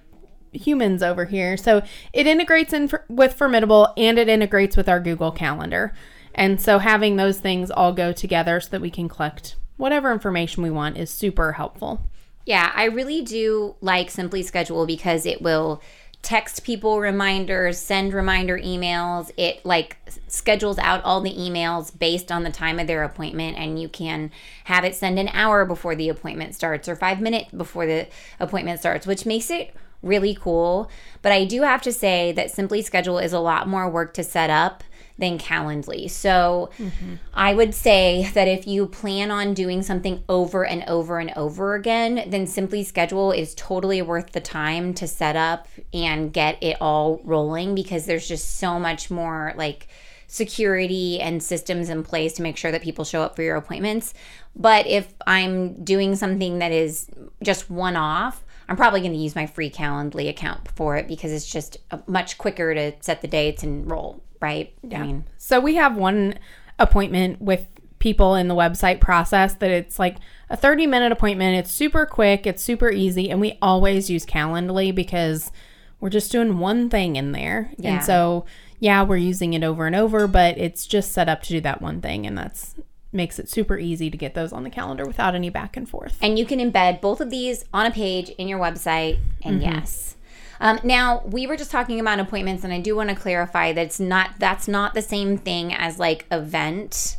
humans 0.52 1.04
over 1.04 1.26
here. 1.26 1.58
So 1.58 1.82
it 2.14 2.28
integrates 2.28 2.74
in 2.74 2.88
for, 2.88 3.06
with 3.10 3.34
Formidable 3.34 3.94
and 3.98 4.18
it 4.18 4.30
integrates 4.30 4.76
with 4.76 4.90
our 4.90 5.00
Google 5.00 5.32
Calendar. 5.32 5.94
And 6.36 6.62
so 6.62 6.80
having 6.80 7.16
those 7.16 7.40
things 7.40 7.72
all 7.72 7.94
go 7.94 8.12
together 8.12 8.60
so 8.60 8.70
that 8.72 8.82
we 8.82 8.90
can 8.90 9.10
collect 9.10 9.56
whatever 9.78 10.12
information 10.12 10.64
we 10.64 10.70
want 10.70 10.98
is 10.98 11.10
super 11.10 11.54
helpful. 11.54 12.02
Yeah, 12.46 12.72
I 12.76 12.86
really 12.86 13.22
do 13.22 13.76
like 13.82 14.10
Simply 14.10 14.44
Schedule 14.44 14.86
because 14.86 15.26
it 15.26 15.42
will 15.42 15.82
text 16.22 16.64
people 16.64 17.00
reminders, 17.00 17.78
send 17.78 18.14
reminder 18.14 18.58
emails. 18.58 19.32
It 19.38 19.66
like 19.66 19.98
schedules 20.28 20.78
out 20.78 21.04
all 21.04 21.22
the 21.22 21.34
emails 21.34 21.98
based 21.98 22.32
on 22.32 22.44
the 22.44 22.50
time 22.50 22.80
of 22.80 22.88
their 22.88 23.04
appointment 23.04 23.58
and 23.58 23.80
you 23.80 23.88
can 23.88 24.32
have 24.66 24.84
it 24.84 24.96
send 24.96 25.18
an 25.18 25.30
hour 25.30 25.66
before 25.66 25.96
the 25.96 26.10
appointment 26.10 26.56
starts 26.56 26.90
or 26.90 26.96
5 26.96 27.22
minutes 27.22 27.52
before 27.52 27.86
the 27.86 28.08
appointment 28.40 28.80
starts, 28.80 29.08
which 29.08 29.26
makes 29.26 29.50
it 29.50 29.74
really 30.02 30.36
cool. 30.36 30.90
But 31.22 31.32
I 31.32 31.46
do 31.46 31.62
have 31.64 31.82
to 31.84 31.92
say 31.92 32.32
that 32.34 32.52
Simply 32.52 32.82
Schedule 32.82 33.20
is 33.20 33.34
a 33.34 33.40
lot 33.40 33.68
more 33.68 33.90
work 33.90 34.14
to 34.16 34.24
set 34.24 34.50
up 34.50 34.84
than 35.20 35.38
Calendly. 35.38 36.10
So 36.10 36.70
mm-hmm. 36.78 37.16
I 37.34 37.54
would 37.54 37.76
say 37.76 38.32
that 38.34 38.48
if 38.48 38.66
you 38.66 38.88
plan 38.88 39.32
on 39.32 39.54
doing 39.54 39.82
something 39.82 40.24
over 40.30 40.66
and 40.66 40.84
over 40.88 41.20
and 41.20 41.32
over 41.36 41.76
again, 41.76 42.26
then 42.28 42.48
Simply 42.48 42.84
Schedule 42.84 43.32
is 43.32 43.54
totally 43.56 44.02
worth 44.02 44.32
the 44.32 44.40
time 44.40 44.94
to 44.96 45.08
set 45.08 45.36
up 45.36 45.68
and 45.94 46.32
get 46.32 46.62
it 46.64 46.78
all 46.80 47.20
rolling 47.24 47.76
because 47.76 48.06
there's 48.06 48.28
just 48.28 48.58
so 48.58 48.80
much 48.80 49.12
more 49.12 49.54
like 49.58 49.88
security 50.28 51.20
and 51.20 51.42
systems 51.42 51.90
in 51.90 52.04
place 52.04 52.34
to 52.34 52.42
make 52.44 52.56
sure 52.56 52.72
that 52.72 52.84
people 52.84 53.04
show 53.04 53.22
up 53.22 53.36
for 53.36 53.42
your 53.42 53.58
appointments. 53.58 54.14
But 54.56 54.88
if 54.88 55.14
I'm 55.28 55.84
doing 55.84 56.16
something 56.16 56.60
that 56.60 56.72
is 56.72 57.10
just 57.44 57.70
one 57.70 57.96
off, 57.96 58.46
I'm 58.70 58.78
probably 58.78 59.00
going 59.02 59.14
to 59.14 59.18
use 59.18 59.36
my 59.36 59.48
free 59.48 59.72
Calendly 59.72 60.30
account 60.30 60.70
for 60.76 60.96
it 60.96 61.08
because 61.08 61.32
it's 61.32 61.52
just 61.52 61.78
uh, 61.90 61.98
much 62.06 62.38
quicker 62.38 62.74
to 62.74 62.94
set 63.02 63.22
the 63.22 63.28
dates 63.28 63.64
and 63.64 63.90
roll, 63.90 64.24
right? 64.40 64.72
I 65.02 65.06
mean, 65.08 65.26
So 65.38 65.60
we 65.60 65.76
have 65.76 65.98
one 65.98 66.36
appointment 66.78 67.42
with 67.42 67.66
people 67.98 68.36
in 68.36 68.48
the 68.48 68.56
website 68.56 69.02
process 69.02 69.56
that 69.56 69.72
it's 69.72 69.98
like 69.98 70.18
a 70.52 70.56
30 70.56 70.86
minute 70.86 71.12
appointment. 71.12 71.58
It's 71.58 71.72
super 71.72 72.06
quick, 72.06 72.46
it's 72.46 72.64
super 72.64 72.92
easy, 72.92 73.32
and 73.32 73.42
we 73.42 73.58
always 73.60 74.10
use 74.10 74.24
Calendly 74.26 74.94
because 74.94 75.52
we're 76.00 76.10
just 76.10 76.32
doing 76.32 76.60
one 76.60 76.90
thing 76.92 77.16
in 77.16 77.32
there. 77.32 77.72
Yeah. 77.78 77.96
And 77.96 78.04
so, 78.04 78.46
yeah, 78.80 79.02
we're 79.04 79.18
using 79.18 79.54
it 79.54 79.64
over 79.64 79.88
and 79.88 79.96
over, 79.96 80.28
but 80.28 80.58
it's 80.60 80.86
just 80.86 81.12
set 81.12 81.28
up 81.28 81.42
to 81.44 81.50
do 81.50 81.62
that 81.62 81.82
one 81.82 82.02
thing, 82.02 82.28
and 82.28 82.38
that's 82.38 82.76
makes 83.12 83.40
it 83.40 83.50
super 83.50 83.78
easy 83.78 84.10
to 84.10 84.18
get 84.18 84.34
those 84.34 84.54
on 84.54 84.64
the 84.64 84.70
calendar 84.70 85.06
without 85.06 85.36
any 85.36 85.50
back 85.50 85.76
and 85.76 85.90
forth. 85.90 86.18
and 86.22 86.38
you 86.38 86.46
can 86.46 86.60
embed 86.60 87.02
both 87.02 87.22
of 87.22 87.30
these 87.30 87.66
on 87.74 87.86
a 87.86 87.92
page 87.92 88.30
in 88.30 88.48
your 88.48 88.60
website 88.60 89.20
and 89.42 89.62
yes. 89.62 90.16
Um, 90.62 90.78
now 90.84 91.22
we 91.26 91.48
were 91.48 91.56
just 91.56 91.72
talking 91.72 92.02
about 92.02 92.20
appointments 92.20 92.66
and 92.66 92.74
i 92.74 92.82
do 92.82 92.94
want 92.94 93.10
to 93.10 93.16
clarify 93.16 93.72
that 93.72 93.82
it's 93.82 94.00
not 94.00 94.32
that's 94.40 94.68
not 94.68 94.94
the 94.94 95.02
same 95.02 95.38
thing 95.38 95.74
as 95.74 95.98
like 96.00 96.26
event 96.32 97.16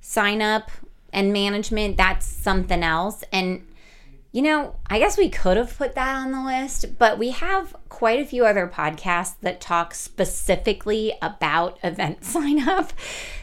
sign 0.00 0.40
up 0.40 0.70
and 1.12 1.32
management. 1.32 1.96
That's 1.96 2.26
something 2.26 2.82
else. 2.82 3.24
And 3.32 3.66
you 4.32 4.42
know 4.42 4.76
i 4.88 4.98
guess 4.98 5.16
we 5.16 5.28
could 5.28 5.56
have 5.56 5.76
put 5.76 5.94
that 5.94 6.16
on 6.16 6.32
the 6.32 6.42
list 6.42 6.98
but 6.98 7.18
we 7.18 7.30
have 7.30 7.74
quite 7.88 8.20
a 8.20 8.24
few 8.24 8.44
other 8.44 8.68
podcasts 8.68 9.36
that 9.40 9.60
talk 9.60 9.94
specifically 9.94 11.12
about 11.22 11.78
event 11.84 12.24
sign 12.24 12.66
up 12.68 12.92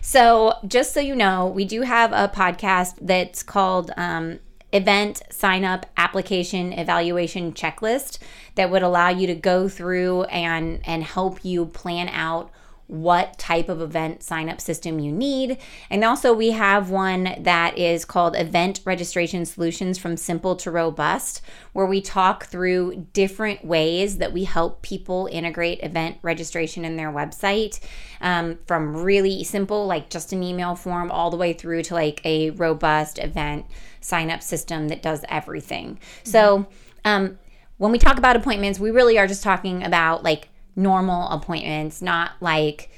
so 0.02 0.54
just 0.68 0.94
so 0.94 1.00
you 1.00 1.16
know 1.16 1.48
we 1.48 1.66
do 1.66 1.82
have 1.82 2.12
a 2.12 2.32
podcast 2.34 2.96
that's 3.02 3.42
called 3.44 3.92
um, 3.98 4.40
event 4.72 5.22
sign 5.30 5.64
up 5.64 5.86
application 5.98 6.74
evaluation 6.74 7.54
checklist 7.54 8.20
that 8.56 8.70
would 8.70 8.84
allow 8.84 9.10
you 9.10 9.26
to 9.28 9.36
go 9.36 9.68
through 9.68 10.24
and 10.24 10.82
and 10.86 11.04
help 11.04 11.44
you 11.44 11.66
plan 11.66 12.10
out 12.10 12.52
what 12.88 13.38
type 13.40 13.68
of 13.68 13.82
event 13.82 14.22
sign 14.22 14.48
up 14.48 14.62
system 14.62 15.00
you 15.00 15.12
need. 15.12 15.58
And 15.90 16.04
also, 16.04 16.34
we 16.34 16.52
have 16.52 16.90
one 16.90 17.36
that 17.40 17.78
is 17.78 18.06
called 18.06 18.36
Event 18.36 18.82
Registration 18.86 19.46
Solutions 19.46 19.98
from 19.98 20.18
Simple 20.18 20.56
to 20.58 20.70
Robust, 20.70 21.42
where 21.74 21.86
we 21.86 22.02
talk 22.02 22.46
through 22.46 23.08
different 23.14 23.66
ways 23.66 24.18
that 24.18 24.34
we 24.34 24.44
help 24.44 24.82
people 24.82 25.28
integrate 25.32 25.82
event 25.82 26.18
registration 26.22 26.86
in 26.86 26.96
their 26.96 27.12
website 27.12 27.80
um, 28.22 28.60
from 28.68 28.96
really 28.96 29.44
simple, 29.44 29.88
like 29.88 30.10
just 30.10 30.32
an 30.32 30.44
email 30.44 30.76
form, 30.76 31.10
all 31.10 31.32
the 31.32 31.38
way 31.38 31.54
through 31.54 31.84
to 31.84 31.94
like 31.96 32.22
a 32.24 32.52
robust 32.52 33.18
event 33.18 33.66
sign 34.02 34.30
up 34.30 34.44
system 34.44 34.90
that 34.90 35.02
does 35.02 35.26
everything. 35.30 36.00
So, 36.24 36.68
um, 37.04 37.40
when 37.78 37.92
we 37.92 38.00
talk 38.00 38.18
about 38.18 38.36
appointments, 38.36 38.80
we 38.80 38.92
really 38.92 39.18
are 39.18 39.28
just 39.28 39.44
talking 39.44 39.84
about 39.84 40.24
like 40.24 40.50
normal 40.76 41.28
appointments, 41.30 42.02
not 42.02 42.32
like 42.42 42.90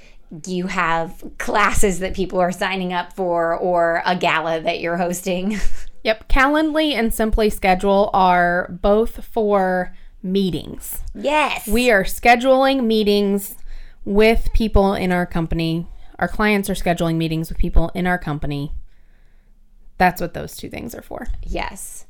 you 0.46 0.68
have 0.68 1.24
classes 1.38 2.00
that 2.00 2.14
people 2.14 2.40
are 2.40 2.52
signing 2.52 2.92
up 2.92 3.14
for 3.14 3.56
or 3.56 4.02
a 4.06 4.16
gala 4.16 4.60
that 4.62 4.80
you're 4.80 4.98
hosting. 4.98 5.58
Yep, 6.04 6.30
Calendly 6.30 6.94
and 6.94 7.14
Simply 7.14 7.50
Schedule 7.50 8.10
are 8.14 8.70
both 8.82 9.26
for 9.26 9.94
meetings. 10.24 11.02
yes. 11.14 11.68
We 11.68 11.92
are 11.92 12.04
scheduling 12.06 12.86
meetings 12.86 13.58
with 14.06 14.48
people 14.54 14.94
in 14.94 15.12
our 15.12 15.26
company. 15.26 15.86
Our 16.18 16.30
clients 16.30 16.70
are 16.70 16.76
scheduling 16.76 17.16
meetings 17.18 17.50
with 17.50 17.58
people 17.58 17.90
in 17.94 18.08
our 18.08 18.18
company. 18.18 18.72
That's 19.98 20.22
what 20.22 20.34
those 20.34 20.56
two 20.56 20.70
things 20.70 20.96
are 20.96 21.02
for. 21.02 21.28
Yes. 21.44 22.06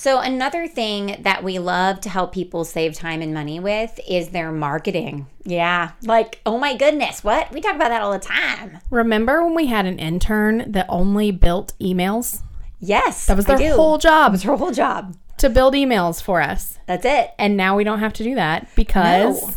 So, 0.00 0.18
another 0.18 0.66
thing 0.66 1.18
that 1.24 1.44
we 1.44 1.58
love 1.58 2.00
to 2.00 2.08
help 2.08 2.32
people 2.32 2.64
save 2.64 2.94
time 2.94 3.20
and 3.20 3.34
money 3.34 3.60
with 3.60 4.00
is 4.08 4.30
their 4.30 4.50
marketing. 4.50 5.26
Yeah. 5.44 5.90
Like, 6.00 6.40
oh 6.46 6.56
my 6.58 6.74
goodness, 6.74 7.22
what? 7.22 7.52
We 7.52 7.60
talk 7.60 7.74
about 7.74 7.90
that 7.90 8.00
all 8.00 8.10
the 8.12 8.18
time. 8.18 8.78
Remember 8.88 9.44
when 9.44 9.54
we 9.54 9.66
had 9.66 9.84
an 9.84 9.98
intern 9.98 10.72
that 10.72 10.86
only 10.88 11.30
built 11.32 11.74
emails? 11.78 12.40
Yes. 12.78 13.26
That 13.26 13.36
was 13.36 13.44
their 13.44 13.74
whole 13.74 13.98
job 13.98 14.28
That 14.28 14.32
was 14.32 14.42
her 14.44 14.56
whole 14.56 14.70
job. 14.70 15.18
to 15.36 15.50
build 15.50 15.74
emails 15.74 16.22
for 16.22 16.40
us. 16.40 16.78
That's 16.86 17.04
it. 17.04 17.32
And 17.38 17.58
now 17.58 17.76
we 17.76 17.84
don't 17.84 17.98
have 18.00 18.14
to 18.14 18.24
do 18.24 18.34
that 18.36 18.74
because 18.74 19.42
No. 19.48 19.54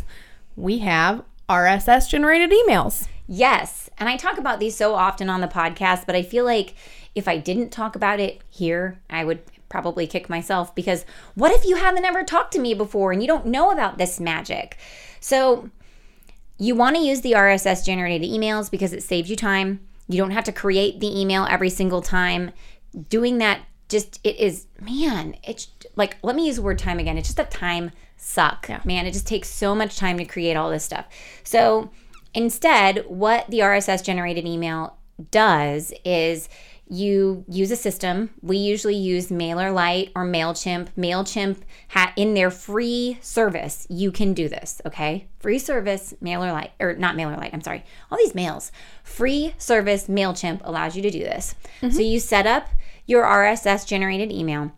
we 0.58 0.80
have 0.80 1.24
RSS 1.48 2.10
generated 2.10 2.52
emails. 2.52 3.08
Yes. 3.28 3.90
And 3.98 4.10
I 4.10 4.18
talk 4.18 4.38
about 4.38 4.60
these 4.60 4.76
so 4.76 4.94
often 4.96 5.30
on 5.30 5.40
the 5.40 5.48
podcast, 5.48 6.06
but 6.06 6.18
I 6.18 6.22
feel 6.22 6.44
like 6.44 6.76
if 7.16 7.30
I 7.30 7.38
didn't 7.38 7.70
talk 7.70 7.96
about 7.96 8.20
it 8.20 8.42
here, 8.50 9.00
I 9.10 9.24
would 9.24 9.40
probably 9.74 10.06
kick 10.06 10.30
myself 10.30 10.76
because 10.76 11.04
what 11.34 11.52
if 11.52 11.66
you 11.66 11.78
haven't 11.78 12.06
ever 12.06 12.24
talked 12.24 12.54
to 12.54 12.60
me 12.60 12.76
before 12.76 13.12
and 13.12 13.24
you 13.24 13.28
don't 13.28 13.48
know 13.48 13.72
about 13.72 13.98
this 13.98 14.20
magic? 14.20 14.78
So, 15.20 15.72
you 16.60 16.76
want 16.76 16.96
to 16.96 17.02
use 17.02 17.22
the 17.22 17.32
RSS 17.32 17.84
generated 17.84 18.30
emails 18.30 18.70
because 18.70 18.94
it 18.94 19.02
saves 19.02 19.32
you 19.32 19.36
time. 19.36 19.80
You 20.08 20.20
don't 20.20 20.30
have 20.30 20.44
to 20.44 20.52
create 20.52 21.00
the 21.00 21.20
email 21.20 21.48
every 21.50 21.72
single 21.72 22.04
time. 22.04 22.52
Doing 23.10 23.40
that 23.40 23.62
just 23.90 24.20
it 24.24 24.36
is 24.38 24.68
man, 24.80 25.36
it's 25.44 25.68
like 25.96 26.18
let 26.22 26.36
me 26.36 26.46
use 26.46 26.58
the 26.58 26.62
word 26.62 26.78
time 26.78 27.00
again. 27.00 27.18
It's 27.18 27.30
just 27.30 27.40
a 27.40 27.46
time 27.46 27.90
suck. 28.16 28.70
Man, 28.86 29.08
it 29.08 29.14
just 29.14 29.26
takes 29.26 29.50
so 29.50 29.74
much 29.74 29.98
time 29.98 30.20
to 30.20 30.26
create 30.26 30.56
all 30.56 30.70
this 30.70 30.86
stuff. 30.86 31.08
So, 31.44 31.90
instead, 32.36 33.06
what 33.08 33.50
the 33.50 33.60
RSS 33.60 34.04
generated 34.04 34.46
email 34.46 34.98
does 35.32 35.92
is 36.06 36.48
you 36.88 37.46
use 37.48 37.72
a 37.72 37.76
system. 37.76 38.30
We 38.42 38.58
usually 38.58 38.96
use 38.96 39.30
MailerLite 39.30 40.12
or 40.16 40.26
MailChimp. 40.26 40.90
MailChimp 40.98 41.58
ha- 41.90 42.14
in 42.16 42.34
their 42.34 42.52
free 42.52 43.18
service, 43.22 43.88
you 43.90 44.12
can 44.12 44.34
do 44.34 44.50
this, 44.50 44.82
okay? 44.86 45.28
Free 45.40 45.60
service, 45.60 46.14
MailerLite, 46.22 46.72
or 46.80 46.96
not 46.96 47.16
MailerLite, 47.16 47.54
I'm 47.54 47.62
sorry. 47.62 47.84
All 48.12 48.18
these 48.18 48.36
mails. 48.36 48.72
Free 49.04 49.56
service, 49.58 50.08
MailChimp 50.08 50.62
allows 50.64 50.96
you 50.96 51.02
to 51.02 51.12
do 51.12 51.20
this. 51.20 51.56
Mm-hmm. 51.82 51.96
So 51.96 52.02
you 52.02 52.20
set 52.20 52.46
up 52.46 52.68
your 53.06 53.24
RSS 53.24 53.88
generated 53.88 54.32
email 54.32 54.72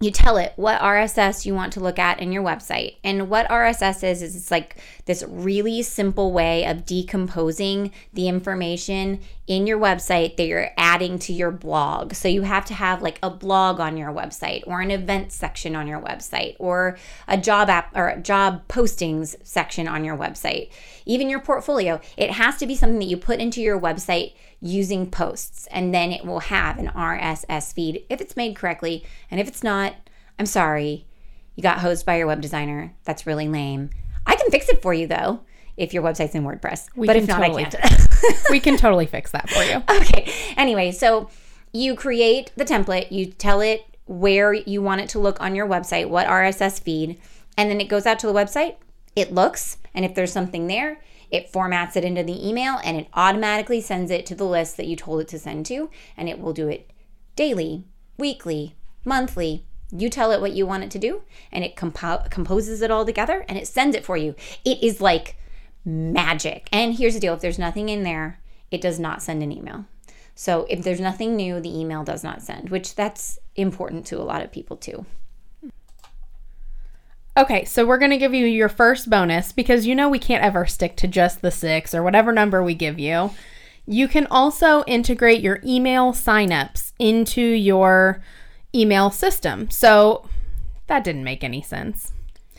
you 0.00 0.12
tell 0.12 0.36
it 0.36 0.52
what 0.54 0.80
RSS 0.80 1.44
you 1.44 1.54
want 1.54 1.72
to 1.72 1.80
look 1.80 1.98
at 1.98 2.20
in 2.20 2.30
your 2.30 2.42
website. 2.42 2.96
And 3.02 3.28
what 3.28 3.48
RSS 3.48 4.04
is, 4.04 4.22
is 4.22 4.36
it's 4.36 4.50
like 4.50 4.76
this 5.06 5.24
really 5.26 5.82
simple 5.82 6.32
way 6.32 6.64
of 6.64 6.86
decomposing 6.86 7.90
the 8.12 8.28
information 8.28 9.20
in 9.48 9.66
your 9.66 9.78
website 9.78 10.36
that 10.36 10.46
you're 10.46 10.70
adding 10.76 11.18
to 11.18 11.32
your 11.32 11.50
blog. 11.50 12.14
So 12.14 12.28
you 12.28 12.42
have 12.42 12.64
to 12.66 12.74
have 12.74 13.02
like 13.02 13.18
a 13.24 13.30
blog 13.30 13.80
on 13.80 13.96
your 13.96 14.12
website 14.12 14.62
or 14.68 14.80
an 14.80 14.92
event 14.92 15.32
section 15.32 15.74
on 15.74 15.88
your 15.88 16.00
website 16.00 16.54
or 16.60 16.96
a 17.26 17.36
job 17.36 17.68
app 17.68 17.96
or 17.96 18.20
job 18.22 18.68
postings 18.68 19.34
section 19.42 19.88
on 19.88 20.04
your 20.04 20.16
website. 20.16 20.70
Even 21.06 21.28
your 21.28 21.40
portfolio, 21.40 22.00
it 22.16 22.30
has 22.32 22.56
to 22.58 22.66
be 22.66 22.76
something 22.76 23.00
that 23.00 23.06
you 23.06 23.16
put 23.16 23.40
into 23.40 23.60
your 23.60 23.80
website 23.80 24.34
using 24.60 25.10
posts 25.10 25.68
and 25.70 25.94
then 25.94 26.10
it 26.10 26.24
will 26.24 26.40
have 26.40 26.78
an 26.78 26.88
RSS 26.88 27.72
feed 27.72 28.04
if 28.08 28.20
it's 28.20 28.36
made 28.36 28.56
correctly. 28.56 29.04
And 29.30 29.40
if 29.40 29.48
it's 29.48 29.62
not, 29.62 29.94
I'm 30.38 30.46
sorry. 30.46 31.06
You 31.54 31.62
got 31.62 31.78
hosed 31.78 32.06
by 32.06 32.16
your 32.16 32.26
web 32.26 32.40
designer. 32.40 32.94
That's 33.04 33.26
really 33.26 33.48
lame. 33.48 33.90
I 34.26 34.36
can 34.36 34.50
fix 34.50 34.68
it 34.68 34.82
for 34.82 34.92
you 34.92 35.06
though 35.06 35.40
if 35.76 35.94
your 35.94 36.02
website's 36.02 36.34
in 36.34 36.42
WordPress. 36.44 36.88
but 36.96 37.16
if 37.16 37.28
not, 37.28 37.38
totally 37.38 37.64
I 37.64 37.70
can't. 37.70 38.38
we 38.50 38.60
can 38.60 38.76
totally 38.76 39.06
fix 39.06 39.30
that 39.30 39.48
for 39.48 39.62
you. 39.62 39.82
okay. 40.00 40.32
Anyway, 40.56 40.90
so 40.90 41.30
you 41.72 41.94
create 41.94 42.50
the 42.56 42.64
template, 42.64 43.12
you 43.12 43.26
tell 43.26 43.60
it 43.60 43.84
where 44.06 44.52
you 44.52 44.82
want 44.82 45.00
it 45.00 45.08
to 45.10 45.18
look 45.18 45.40
on 45.40 45.54
your 45.54 45.66
website, 45.66 46.08
what 46.08 46.26
RSS 46.26 46.80
feed, 46.80 47.20
and 47.56 47.70
then 47.70 47.80
it 47.80 47.88
goes 47.88 48.06
out 48.06 48.18
to 48.20 48.26
the 48.26 48.32
website. 48.32 48.76
It 49.14 49.32
looks, 49.32 49.78
and 49.94 50.04
if 50.04 50.14
there's 50.14 50.32
something 50.32 50.66
there, 50.66 51.00
it 51.30 51.52
formats 51.52 51.96
it 51.96 52.04
into 52.04 52.22
the 52.22 52.48
email 52.48 52.78
and 52.82 52.96
it 52.96 53.08
automatically 53.14 53.80
sends 53.80 54.10
it 54.10 54.26
to 54.26 54.34
the 54.34 54.44
list 54.44 54.76
that 54.76 54.86
you 54.86 54.96
told 54.96 55.20
it 55.20 55.28
to 55.28 55.38
send 55.38 55.66
to, 55.66 55.90
and 56.16 56.28
it 56.28 56.40
will 56.40 56.52
do 56.52 56.68
it 56.68 56.90
daily, 57.36 57.84
weekly, 58.16 58.74
monthly. 59.04 59.64
You 59.90 60.10
tell 60.10 60.32
it 60.32 60.40
what 60.40 60.52
you 60.52 60.66
want 60.66 60.84
it 60.84 60.90
to 60.92 60.98
do, 60.98 61.22
and 61.50 61.64
it 61.64 61.76
compo- 61.76 62.24
composes 62.30 62.82
it 62.82 62.90
all 62.90 63.06
together 63.06 63.44
and 63.48 63.56
it 63.56 63.66
sends 63.66 63.96
it 63.96 64.04
for 64.04 64.16
you. 64.16 64.34
It 64.64 64.82
is 64.82 65.00
like 65.00 65.36
magic. 65.84 66.68
And 66.72 66.94
here's 66.94 67.14
the 67.14 67.20
deal 67.20 67.34
if 67.34 67.40
there's 67.40 67.58
nothing 67.58 67.88
in 67.88 68.02
there, 68.02 68.40
it 68.70 68.80
does 68.80 68.98
not 68.98 69.22
send 69.22 69.42
an 69.42 69.52
email. 69.52 69.86
So 70.34 70.66
if 70.68 70.84
there's 70.84 71.00
nothing 71.00 71.34
new, 71.34 71.58
the 71.58 71.76
email 71.76 72.04
does 72.04 72.22
not 72.22 72.42
send, 72.42 72.70
which 72.70 72.94
that's 72.94 73.38
important 73.56 74.06
to 74.06 74.20
a 74.20 74.22
lot 74.22 74.42
of 74.42 74.52
people 74.52 74.76
too. 74.76 75.04
Okay, 77.38 77.64
so 77.64 77.86
we're 77.86 77.98
going 77.98 78.10
to 78.10 78.18
give 78.18 78.34
you 78.34 78.46
your 78.46 78.68
first 78.68 79.08
bonus 79.08 79.52
because 79.52 79.86
you 79.86 79.94
know 79.94 80.08
we 80.08 80.18
can't 80.18 80.42
ever 80.42 80.66
stick 80.66 80.96
to 80.96 81.06
just 81.06 81.40
the 81.40 81.52
six 81.52 81.94
or 81.94 82.02
whatever 82.02 82.32
number 82.32 82.64
we 82.64 82.74
give 82.74 82.98
you. 82.98 83.30
You 83.86 84.08
can 84.08 84.26
also 84.26 84.82
integrate 84.88 85.40
your 85.40 85.60
email 85.64 86.12
signups 86.12 86.90
into 86.98 87.40
your 87.40 88.20
email 88.74 89.12
system. 89.12 89.70
So 89.70 90.28
that 90.88 91.04
didn't 91.04 91.22
make 91.22 91.44
any 91.44 91.62
sense. 91.62 92.12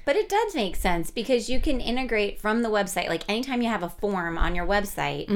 But 0.09 0.15
it 0.15 0.27
does 0.27 0.55
make 0.55 0.75
sense 0.75 1.11
because 1.11 1.51
you 1.51 1.61
can 1.61 1.79
integrate 1.79 2.41
from 2.41 2.63
the 2.63 2.69
website. 2.69 3.09
Like 3.09 3.21
anytime 3.29 3.61
you 3.61 3.69
have 3.69 3.83
a 3.83 3.89
form 3.89 4.39
on 4.39 4.55
your 4.55 4.65
website, 4.65 5.29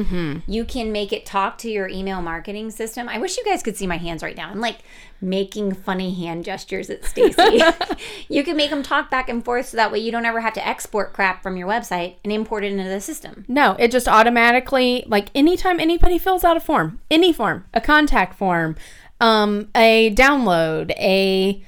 you 0.47 0.65
can 0.65 0.91
make 0.91 1.13
it 1.13 1.27
talk 1.27 1.59
to 1.59 1.69
your 1.69 1.87
email 1.87 2.23
marketing 2.23 2.71
system. 2.71 3.07
I 3.07 3.19
wish 3.19 3.37
you 3.37 3.45
guys 3.45 3.61
could 3.61 3.77
see 3.77 3.85
my 3.85 3.97
hands 3.97 4.23
right 4.23 4.35
now. 4.35 4.49
I'm 4.49 4.59
like 4.59 4.79
making 5.21 5.75
funny 5.75 6.15
hand 6.15 6.43
gestures 6.43 6.89
at 6.89 7.05
Stacy. 7.05 7.61
you 8.29 8.43
can 8.43 8.57
make 8.57 8.71
them 8.71 8.81
talk 8.81 9.11
back 9.11 9.29
and 9.29 9.45
forth 9.45 9.67
so 9.67 9.77
that 9.77 9.91
way 9.91 9.99
you 9.99 10.11
don't 10.11 10.25
ever 10.25 10.39
have 10.39 10.53
to 10.53 10.67
export 10.67 11.13
crap 11.13 11.43
from 11.43 11.55
your 11.55 11.67
website 11.67 12.15
and 12.23 12.33
import 12.33 12.63
it 12.63 12.71
into 12.71 12.85
the 12.85 12.99
system. 12.99 13.45
No, 13.47 13.75
it 13.77 13.91
just 13.91 14.07
automatically, 14.07 15.03
like 15.05 15.27
anytime 15.35 15.79
anybody 15.79 16.17
fills 16.17 16.43
out 16.43 16.57
a 16.57 16.59
form, 16.59 16.99
any 17.11 17.31
form, 17.31 17.65
a 17.75 17.79
contact 17.79 18.33
form, 18.33 18.75
um, 19.21 19.69
a 19.75 20.11
download, 20.15 20.89
a 20.97 21.63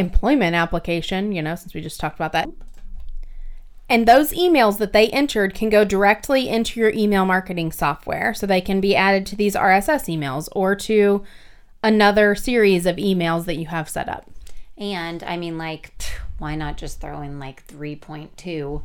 employment 0.00 0.56
application, 0.56 1.30
you 1.32 1.42
know, 1.42 1.54
since 1.54 1.72
we 1.74 1.80
just 1.80 2.00
talked 2.00 2.16
about 2.16 2.32
that. 2.32 2.48
And 3.88 4.06
those 4.06 4.32
emails 4.32 4.78
that 4.78 4.92
they 4.92 5.08
entered 5.08 5.52
can 5.52 5.68
go 5.68 5.84
directly 5.84 6.48
into 6.48 6.78
your 6.78 6.90
email 6.90 7.24
marketing 7.26 7.72
software. 7.72 8.32
So 8.34 8.46
they 8.46 8.60
can 8.60 8.80
be 8.80 8.94
added 8.94 9.26
to 9.26 9.36
these 9.36 9.56
RSS 9.56 10.06
emails 10.06 10.48
or 10.52 10.76
to 10.76 11.24
another 11.82 12.34
series 12.34 12.86
of 12.86 12.96
emails 12.96 13.46
that 13.46 13.56
you 13.56 13.66
have 13.66 13.88
set 13.88 14.08
up. 14.08 14.30
And 14.78 15.22
I 15.24 15.36
mean, 15.36 15.58
like, 15.58 15.92
why 16.38 16.54
not 16.54 16.76
just 16.76 17.00
throw 17.00 17.20
in 17.20 17.38
like 17.38 17.66
3.2? 17.66 18.82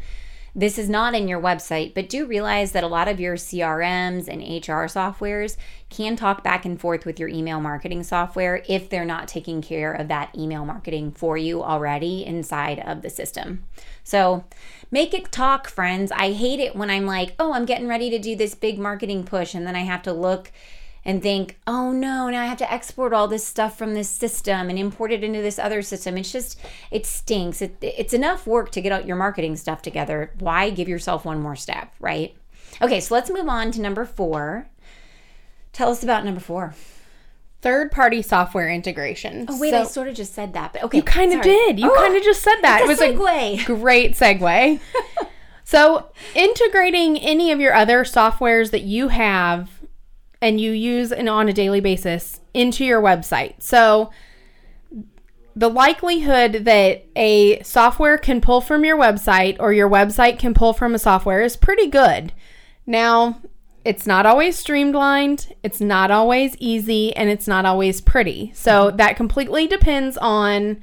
This 0.58 0.78
is 0.78 0.90
not 0.90 1.14
in 1.14 1.28
your 1.28 1.42
website, 1.42 1.94
but 1.94 2.08
do 2.08 2.26
realize 2.26 2.72
that 2.72 2.84
a 2.86 2.88
lot 2.88 3.10
of 3.10 3.20
your 3.20 3.36
CRMs 3.36 4.30
and 4.30 4.42
HR 4.42 4.88
softwares 4.88 5.58
can 5.90 6.16
talk 6.16 6.46
back 6.46 6.64
and 6.64 6.80
forth 6.80 7.06
with 7.06 7.20
your 7.20 7.28
email 7.28 7.60
marketing 7.60 8.04
software 8.04 8.64
if 8.70 8.90
they're 8.90 9.04
not 9.04 9.28
taking 9.28 9.62
care 9.62 9.92
of 9.92 10.08
that 10.08 10.34
email 10.34 10.64
marketing 10.64 11.12
for 11.12 11.38
you 11.38 11.62
already 11.62 12.26
inside 12.26 12.80
of 12.80 13.02
the 13.02 13.10
system. 13.10 13.66
So 14.06 14.46
make 14.90 15.14
it 15.14 15.30
talk, 15.30 15.68
friends. 15.68 16.10
I 16.14 16.32
hate 16.32 16.62
it 16.62 16.74
when 16.74 16.90
I'm 16.90 17.06
like, 17.06 17.36
oh, 17.38 17.52
I'm 17.52 17.66
getting 17.66 17.90
ready 17.90 18.10
to 18.12 18.18
do 18.18 18.38
this 18.38 18.56
big 18.56 18.80
marketing 18.80 19.26
push, 19.26 19.56
and 19.56 19.68
then 19.68 19.76
I 19.76 19.82
have 19.82 20.04
to 20.04 20.14
look 20.14 20.54
and 21.06 21.22
think, 21.22 21.60
oh 21.68 21.92
no, 21.92 22.30
now 22.30 22.42
I 22.42 22.46
have 22.48 22.58
to 22.58 22.74
export 22.74 23.14
all 23.14 23.28
this 23.28 23.46
stuff 23.46 23.78
from 23.78 23.94
this 23.94 24.10
system 24.10 24.70
and 24.70 24.80
import 24.80 25.12
it 25.12 25.24
into 25.24 25.42
this 25.42 25.60
other 25.60 25.82
system. 25.84 26.18
It's 26.18 26.32
just, 26.32 26.60
it 26.90 27.06
stinks. 27.06 27.62
It, 27.62 27.78
it's 27.82 28.14
enough 28.14 28.48
work 28.48 28.72
to 28.72 28.82
get 28.82 28.92
out 28.92 29.06
your 29.06 29.16
marketing 29.16 29.56
stuff 29.56 29.82
together. 29.84 30.32
Why 30.40 30.72
give 30.72 30.90
yourself 30.90 31.24
one 31.24 31.40
more 31.42 31.56
step, 31.56 31.94
right? 32.00 32.36
Okay, 32.82 33.00
so 33.00 33.14
let's 33.14 33.30
move 33.30 33.48
on 33.48 33.72
to 33.72 33.82
number 33.82 34.04
four. 34.04 34.68
Tell 35.74 35.92
us 35.92 36.04
about 36.04 36.26
number 36.26 36.42
four. 36.42 36.74
Third 37.62 37.92
party 37.92 38.22
software 38.22 38.70
integration. 38.70 39.46
Oh, 39.48 39.60
wait, 39.60 39.72
So- 39.72 39.82
I 39.82 39.84
sort 39.86 40.08
of 40.08 40.16
just 40.16 40.34
said 40.34 40.54
that, 40.54 40.74
but 40.74 40.84
okay. 40.86 40.98
You 40.98 41.04
kind 41.04 41.34
of 41.34 41.42
did. 41.42 41.80
You 41.80 41.92
Oh, 41.92 41.96
kind 41.96 42.16
of 42.16 42.24
just 42.24 42.42
said 42.42 42.62
that. 42.62 42.82
it 42.82 42.88
was 42.88 43.00
segue. 43.00 43.62
a 43.62 43.66
great 43.66 44.14
segue. 44.14 44.80
so, 45.64 46.10
integrating 46.34 47.18
any 47.18 47.52
of 47.52 47.60
your 47.60 47.74
other 47.74 48.04
softwares 48.04 48.72
that 48.72 48.82
you 48.84 49.08
have 49.10 49.70
and 50.46 50.62
you 50.62 50.72
use 50.72 51.12
and 51.12 51.28
on 51.28 51.50
a 51.50 51.54
daily 51.54 51.80
basis 51.80 52.40
into 52.54 52.86
your 52.86 53.02
website. 53.02 53.56
So, 53.58 54.12
the 55.56 55.70
likelihood 55.70 56.66
that 56.66 57.08
a 57.16 57.64
software 57.64 58.20
can 58.20 58.42
pull 58.42 58.62
from 58.62 58.86
your 58.86 58.96
website 58.96 59.56
or 59.60 59.74
your 59.74 59.90
website 59.90 60.38
can 60.38 60.54
pull 60.54 60.72
from 60.74 60.94
a 60.94 61.00
software 61.00 61.42
is 61.42 61.58
pretty 61.58 61.88
good. 61.88 62.32
Now, 62.86 63.42
it's 63.84 64.06
not 64.06 64.28
always 64.28 64.56
streamlined, 64.56 65.56
it's 65.64 65.82
not 65.82 66.12
always 66.12 66.56
easy, 66.60 67.16
and 67.16 67.28
it's 67.28 67.48
not 67.48 67.66
always 67.66 68.00
pretty. 68.00 68.52
So 68.54 68.92
that 68.92 69.18
completely 69.18 69.66
depends 69.66 70.16
on 70.18 70.80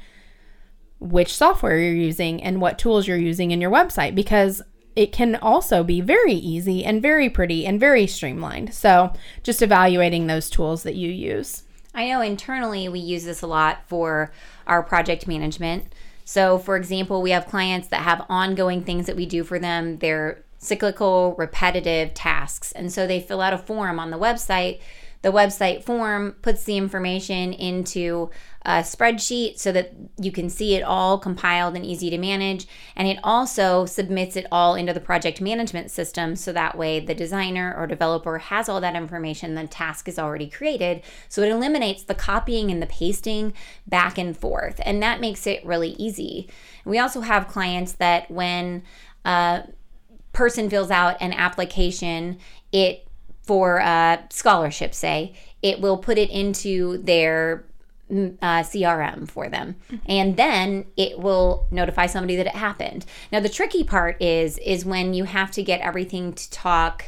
which 0.98 1.36
software 1.36 1.78
you're 1.78 1.94
using 1.94 2.42
and 2.42 2.60
what 2.60 2.80
tools 2.80 3.06
you're 3.06 3.16
using 3.16 3.52
in 3.52 3.60
your 3.60 3.70
website 3.70 4.16
because 4.16 4.60
it 4.94 5.12
can 5.12 5.36
also 5.36 5.82
be 5.82 6.00
very 6.00 6.34
easy 6.34 6.84
and 6.84 7.00
very 7.00 7.30
pretty 7.30 7.66
and 7.66 7.80
very 7.80 8.06
streamlined. 8.06 8.74
So 8.74 9.12
just 9.42 9.62
evaluating 9.62 10.26
those 10.26 10.50
tools 10.50 10.82
that 10.82 10.94
you 10.94 11.10
use. 11.10 11.62
I 11.94 12.08
know 12.08 12.20
internally 12.20 12.88
we 12.88 13.00
use 13.00 13.24
this 13.24 13.42
a 13.42 13.46
lot 13.46 13.82
for 13.86 14.32
our 14.66 14.82
project 14.82 15.26
management. 15.26 15.92
So, 16.24 16.58
for 16.58 16.76
example, 16.76 17.20
we 17.20 17.32
have 17.32 17.46
clients 17.46 17.88
that 17.88 18.02
have 18.02 18.24
ongoing 18.28 18.82
things 18.84 19.06
that 19.06 19.16
we 19.16 19.26
do 19.26 19.44
for 19.44 19.58
them. 19.58 19.98
They're 19.98 20.42
cyclical, 20.58 21.34
repetitive 21.36 22.14
tasks. 22.14 22.72
And 22.72 22.92
so 22.92 23.06
they 23.06 23.20
fill 23.20 23.40
out 23.40 23.52
a 23.52 23.58
form 23.58 23.98
on 23.98 24.10
the 24.10 24.18
website. 24.18 24.80
The 25.22 25.32
website 25.32 25.84
form 25.84 26.34
puts 26.42 26.64
the 26.64 26.76
information 26.76 27.52
into 27.52 28.30
a 28.64 28.80
spreadsheet 28.80 29.58
so 29.58 29.72
that 29.72 29.92
you 30.20 30.30
can 30.30 30.50
see 30.50 30.74
it 30.74 30.82
all 30.82 31.18
compiled 31.18 31.74
and 31.76 31.86
easy 31.86 32.10
to 32.10 32.18
manage. 32.18 32.66
And 32.96 33.08
it 33.08 33.18
also 33.22 33.86
submits 33.86 34.36
it 34.36 34.46
all 34.52 34.74
into 34.74 34.92
the 34.92 35.00
project 35.00 35.40
management 35.40 35.90
system 35.90 36.36
so 36.36 36.52
that 36.52 36.76
way 36.76 37.00
the 37.00 37.14
designer 37.14 37.74
or 37.76 37.86
developer 37.86 38.38
has 38.38 38.68
all 38.68 38.80
that 38.80 38.96
information. 38.96 39.54
The 39.54 39.66
task 39.66 40.08
is 40.08 40.18
already 40.18 40.48
created. 40.48 41.02
So 41.28 41.42
it 41.42 41.50
eliminates 41.50 42.02
the 42.02 42.14
copying 42.14 42.70
and 42.70 42.82
the 42.82 42.86
pasting 42.86 43.54
back 43.86 44.18
and 44.18 44.36
forth. 44.36 44.80
And 44.84 45.02
that 45.02 45.20
makes 45.20 45.46
it 45.46 45.64
really 45.64 45.90
easy. 45.98 46.48
We 46.84 46.98
also 46.98 47.20
have 47.20 47.48
clients 47.48 47.92
that 47.92 48.30
when 48.30 48.82
a 49.24 49.68
person 50.32 50.68
fills 50.68 50.90
out 50.90 51.16
an 51.20 51.32
application, 51.32 52.38
it 52.72 53.06
for 53.52 53.76
a 53.80 54.18
scholarship, 54.30 54.94
say, 54.94 55.34
it 55.60 55.78
will 55.78 55.98
put 55.98 56.16
it 56.16 56.30
into 56.30 56.96
their 57.02 57.66
mm, 58.10 58.34
uh, 58.40 58.62
CRM 58.62 59.28
for 59.28 59.50
them, 59.50 59.76
and 60.06 60.38
then 60.38 60.86
it 60.96 61.18
will 61.18 61.66
notify 61.70 62.06
somebody 62.06 62.34
that 62.36 62.46
it 62.46 62.54
happened. 62.56 63.04
Now, 63.30 63.40
the 63.40 63.50
tricky 63.50 63.84
part 63.84 64.16
is 64.22 64.56
is 64.56 64.86
when 64.86 65.12
you 65.12 65.24
have 65.24 65.50
to 65.50 65.62
get 65.62 65.82
everything 65.82 66.32
to 66.32 66.50
talk 66.50 67.04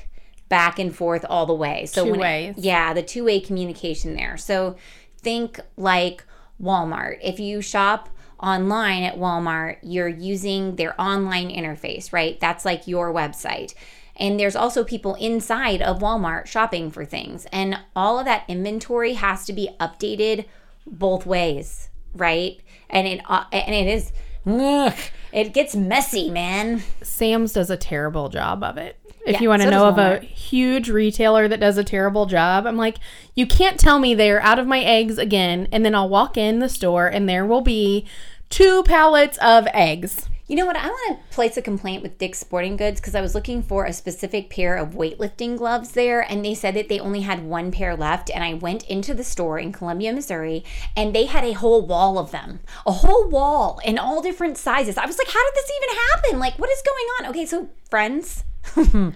back 0.50 0.78
and 0.78 0.94
forth 0.94 1.24
all 1.30 1.46
the 1.46 1.54
way. 1.54 1.86
So 1.86 2.04
Two 2.04 2.10
when 2.10 2.20
it- 2.20 2.58
yeah, 2.58 2.92
the 2.92 3.02
two 3.02 3.24
way 3.24 3.40
communication 3.40 4.14
there. 4.14 4.36
So 4.36 4.76
think 5.16 5.58
like 5.78 6.24
Walmart. 6.62 7.20
If 7.22 7.40
you 7.40 7.62
shop 7.62 8.10
online 8.38 9.02
at 9.02 9.16
Walmart, 9.16 9.78
you're 9.82 10.08
using 10.08 10.76
their 10.76 10.94
online 11.00 11.48
interface, 11.48 12.12
right? 12.12 12.38
That's 12.38 12.66
like 12.66 12.86
your 12.86 13.14
website. 13.14 13.72
And 14.16 14.38
there's 14.38 14.56
also 14.56 14.84
people 14.84 15.14
inside 15.16 15.82
of 15.82 15.98
Walmart 15.98 16.46
shopping 16.46 16.90
for 16.90 17.04
things. 17.04 17.46
And 17.52 17.78
all 17.96 18.18
of 18.18 18.24
that 18.26 18.44
inventory 18.48 19.14
has 19.14 19.44
to 19.46 19.52
be 19.52 19.70
updated 19.80 20.46
both 20.86 21.26
ways, 21.26 21.88
right? 22.14 22.60
And 22.90 23.06
it 23.06 23.20
uh, 23.28 23.44
and 23.52 23.74
it 23.74 23.86
is 23.86 24.12
ugh, 24.46 24.94
it 25.32 25.52
gets 25.52 25.74
messy, 25.74 26.30
man. 26.30 26.82
Sam's 27.02 27.52
does 27.52 27.70
a 27.70 27.76
terrible 27.76 28.28
job 28.28 28.62
of 28.62 28.76
it. 28.76 28.98
If 29.26 29.34
Yeah, 29.34 29.40
you 29.40 29.48
want 29.48 29.62
to 29.62 29.68
so 29.68 29.70
know 29.70 29.88
of 29.88 29.96
a 29.96 30.18
huge 30.18 30.90
retailer 30.90 31.48
that 31.48 31.58
does 31.58 31.78
a 31.78 31.84
terrible 31.84 32.26
job, 32.26 32.66
I'm 32.66 32.76
like, 32.76 32.98
you 33.34 33.46
can't 33.46 33.80
tell 33.80 33.98
me 33.98 34.14
they're 34.14 34.42
out 34.42 34.58
of 34.58 34.66
my 34.66 34.80
eggs 34.80 35.16
again, 35.16 35.66
and 35.72 35.82
then 35.84 35.94
I'll 35.94 36.10
walk 36.10 36.36
in 36.36 36.58
the 36.58 36.68
store 36.68 37.06
and 37.06 37.26
there 37.26 37.46
will 37.46 37.62
be 37.62 38.06
two 38.50 38.82
pallets 38.82 39.38
of 39.38 39.66
eggs. 39.72 40.28
You 40.46 40.56
know 40.56 40.66
what? 40.66 40.76
I 40.76 40.88
want 40.88 41.18
to 41.18 41.34
place 41.34 41.56
a 41.56 41.62
complaint 41.62 42.02
with 42.02 42.18
Dick's 42.18 42.38
Sporting 42.38 42.76
Goods 42.76 43.00
because 43.00 43.14
I 43.14 43.22
was 43.22 43.34
looking 43.34 43.62
for 43.62 43.86
a 43.86 43.94
specific 43.94 44.50
pair 44.50 44.76
of 44.76 44.90
weightlifting 44.90 45.56
gloves 45.56 45.92
there, 45.92 46.20
and 46.20 46.44
they 46.44 46.54
said 46.54 46.74
that 46.74 46.90
they 46.90 47.00
only 47.00 47.22
had 47.22 47.46
one 47.46 47.72
pair 47.72 47.96
left. 47.96 48.28
And 48.28 48.44
I 48.44 48.52
went 48.52 48.82
into 48.84 49.14
the 49.14 49.24
store 49.24 49.58
in 49.58 49.72
Columbia, 49.72 50.12
Missouri, 50.12 50.62
and 50.94 51.14
they 51.14 51.24
had 51.24 51.44
a 51.44 51.52
whole 51.52 51.86
wall 51.86 52.18
of 52.18 52.30
them, 52.30 52.60
a 52.86 52.92
whole 52.92 53.26
wall 53.30 53.80
in 53.86 53.98
all 53.98 54.20
different 54.20 54.58
sizes. 54.58 54.98
I 54.98 55.06
was 55.06 55.16
like, 55.16 55.28
how 55.28 55.42
did 55.42 55.54
this 55.54 55.72
even 55.82 55.96
happen? 55.96 56.38
Like, 56.40 56.58
what 56.58 56.70
is 56.70 56.82
going 56.82 57.06
on? 57.18 57.30
Okay, 57.30 57.46
so 57.46 57.70
friends, 57.88 58.44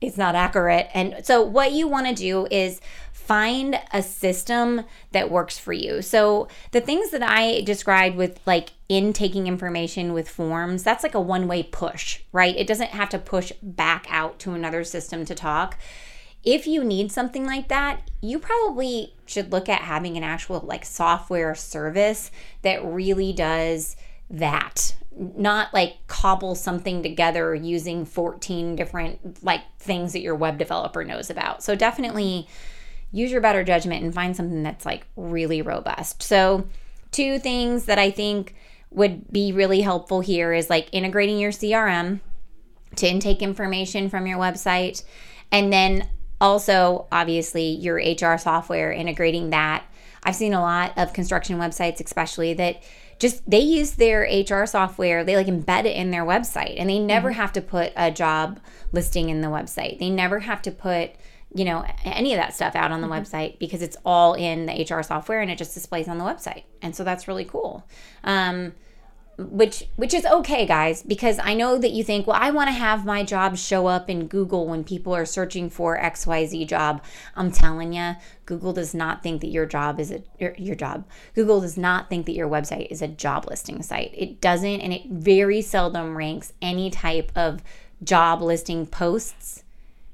it's 0.00 0.16
not 0.16 0.34
accurate. 0.34 0.88
And 0.94 1.24
so, 1.24 1.42
what 1.42 1.72
you 1.72 1.88
want 1.88 2.06
to 2.06 2.14
do 2.14 2.46
is 2.50 2.80
find 3.12 3.78
a 3.92 4.02
system 4.02 4.84
that 5.12 5.30
works 5.30 5.58
for 5.58 5.72
you. 5.72 6.02
So, 6.02 6.48
the 6.70 6.80
things 6.80 7.10
that 7.10 7.22
I 7.22 7.62
described 7.62 8.16
with 8.16 8.40
like 8.46 8.70
intaking 8.88 9.46
information 9.46 10.12
with 10.12 10.28
forms, 10.28 10.84
that's 10.84 11.02
like 11.02 11.14
a 11.14 11.20
one 11.20 11.48
way 11.48 11.64
push, 11.64 12.20
right? 12.32 12.56
It 12.56 12.66
doesn't 12.66 12.90
have 12.90 13.08
to 13.10 13.18
push 13.18 13.52
back 13.62 14.06
out 14.08 14.38
to 14.40 14.52
another 14.52 14.84
system 14.84 15.24
to 15.24 15.34
talk. 15.34 15.76
If 16.44 16.68
you 16.68 16.84
need 16.84 17.10
something 17.10 17.44
like 17.44 17.66
that, 17.68 18.08
you 18.20 18.38
probably 18.38 19.14
should 19.26 19.50
look 19.50 19.68
at 19.68 19.82
having 19.82 20.16
an 20.16 20.22
actual 20.22 20.60
like 20.60 20.84
software 20.84 21.54
service 21.56 22.30
that 22.62 22.84
really 22.84 23.32
does 23.32 23.96
that. 24.30 24.94
Not 25.16 25.74
like 25.74 26.06
cobble 26.06 26.54
something 26.54 27.02
together 27.02 27.54
using 27.54 28.04
14 28.04 28.76
different 28.76 29.42
like 29.42 29.62
things 29.78 30.12
that 30.12 30.20
your 30.20 30.34
web 30.34 30.58
developer 30.58 31.04
knows 31.04 31.30
about. 31.30 31.62
So 31.62 31.74
definitely 31.74 32.48
use 33.10 33.32
your 33.32 33.40
better 33.40 33.64
judgment 33.64 34.04
and 34.04 34.14
find 34.14 34.36
something 34.36 34.62
that's 34.62 34.86
like 34.86 35.06
really 35.16 35.62
robust. 35.62 36.22
So 36.22 36.68
two 37.10 37.38
things 37.38 37.86
that 37.86 37.98
i 37.98 38.10
think 38.10 38.54
would 38.90 39.32
be 39.32 39.50
really 39.50 39.80
helpful 39.80 40.20
here 40.20 40.52
is 40.52 40.68
like 40.68 40.88
integrating 40.92 41.38
your 41.38 41.50
crm 41.50 42.20
to 42.96 43.08
intake 43.08 43.40
information 43.40 44.10
from 44.10 44.26
your 44.26 44.38
website 44.38 45.02
and 45.50 45.72
then 45.72 46.06
also 46.40 47.06
obviously 47.10 47.70
your 47.70 47.96
hr 47.96 48.36
software 48.38 48.92
integrating 48.92 49.50
that. 49.50 49.84
I've 50.22 50.36
seen 50.36 50.52
a 50.52 50.60
lot 50.60 50.92
of 50.96 51.12
construction 51.12 51.58
websites 51.58 52.04
especially 52.04 52.54
that 52.54 52.82
just 53.18 53.48
they 53.50 53.60
use 53.60 53.92
their 53.92 54.22
hr 54.22 54.64
software 54.66 55.24
they 55.24 55.36
like 55.36 55.46
embed 55.46 55.84
it 55.84 55.96
in 55.96 56.10
their 56.10 56.24
website 56.24 56.76
and 56.78 56.88
they 56.88 56.98
never 56.98 57.32
have 57.32 57.52
to 57.52 57.60
put 57.60 57.92
a 57.96 58.10
job 58.10 58.60
listing 58.92 59.28
in 59.28 59.40
the 59.40 59.48
website. 59.48 59.98
They 59.98 60.10
never 60.10 60.40
have 60.40 60.62
to 60.62 60.70
put 60.70 61.12
you 61.54 61.64
know 61.64 61.84
any 62.04 62.34
of 62.34 62.38
that 62.38 62.54
stuff 62.54 62.76
out 62.76 62.92
on 62.92 63.00
the 63.00 63.08
website 63.08 63.58
because 63.58 63.82
it's 63.82 63.96
all 64.04 64.34
in 64.34 64.66
the 64.66 64.86
hr 64.88 65.02
software 65.02 65.40
and 65.40 65.50
it 65.50 65.58
just 65.58 65.74
displays 65.74 66.08
on 66.08 66.18
the 66.18 66.24
website. 66.24 66.64
And 66.82 66.94
so 66.94 67.04
that's 67.04 67.28
really 67.28 67.44
cool. 67.44 67.86
Um, 68.24 68.72
which 69.38 69.84
which 69.94 70.12
is 70.12 70.26
okay 70.26 70.66
guys 70.66 71.00
because 71.04 71.38
i 71.44 71.54
know 71.54 71.78
that 71.78 71.92
you 71.92 72.02
think 72.02 72.26
well 72.26 72.36
i 72.40 72.50
want 72.50 72.66
to 72.66 72.72
have 72.72 73.04
my 73.04 73.22
job 73.22 73.56
show 73.56 73.86
up 73.86 74.10
in 74.10 74.26
google 74.26 74.66
when 74.66 74.82
people 74.82 75.14
are 75.14 75.24
searching 75.24 75.70
for 75.70 75.96
xyz 75.96 76.66
job 76.66 77.00
i'm 77.36 77.52
telling 77.52 77.92
you 77.92 78.14
google 78.46 78.72
does 78.72 78.94
not 78.94 79.22
think 79.22 79.40
that 79.40 79.50
your 79.50 79.64
job 79.64 80.00
is 80.00 80.10
a 80.10 80.20
your, 80.40 80.54
your 80.58 80.74
job 80.74 81.06
google 81.36 81.60
does 81.60 81.78
not 81.78 82.10
think 82.10 82.26
that 82.26 82.34
your 82.34 82.48
website 82.48 82.88
is 82.90 83.00
a 83.00 83.06
job 83.06 83.46
listing 83.48 83.80
site 83.80 84.12
it 84.12 84.40
doesn't 84.40 84.80
and 84.80 84.92
it 84.92 85.06
very 85.08 85.62
seldom 85.62 86.16
ranks 86.16 86.52
any 86.60 86.90
type 86.90 87.30
of 87.36 87.62
job 88.02 88.42
listing 88.42 88.86
posts 88.86 89.62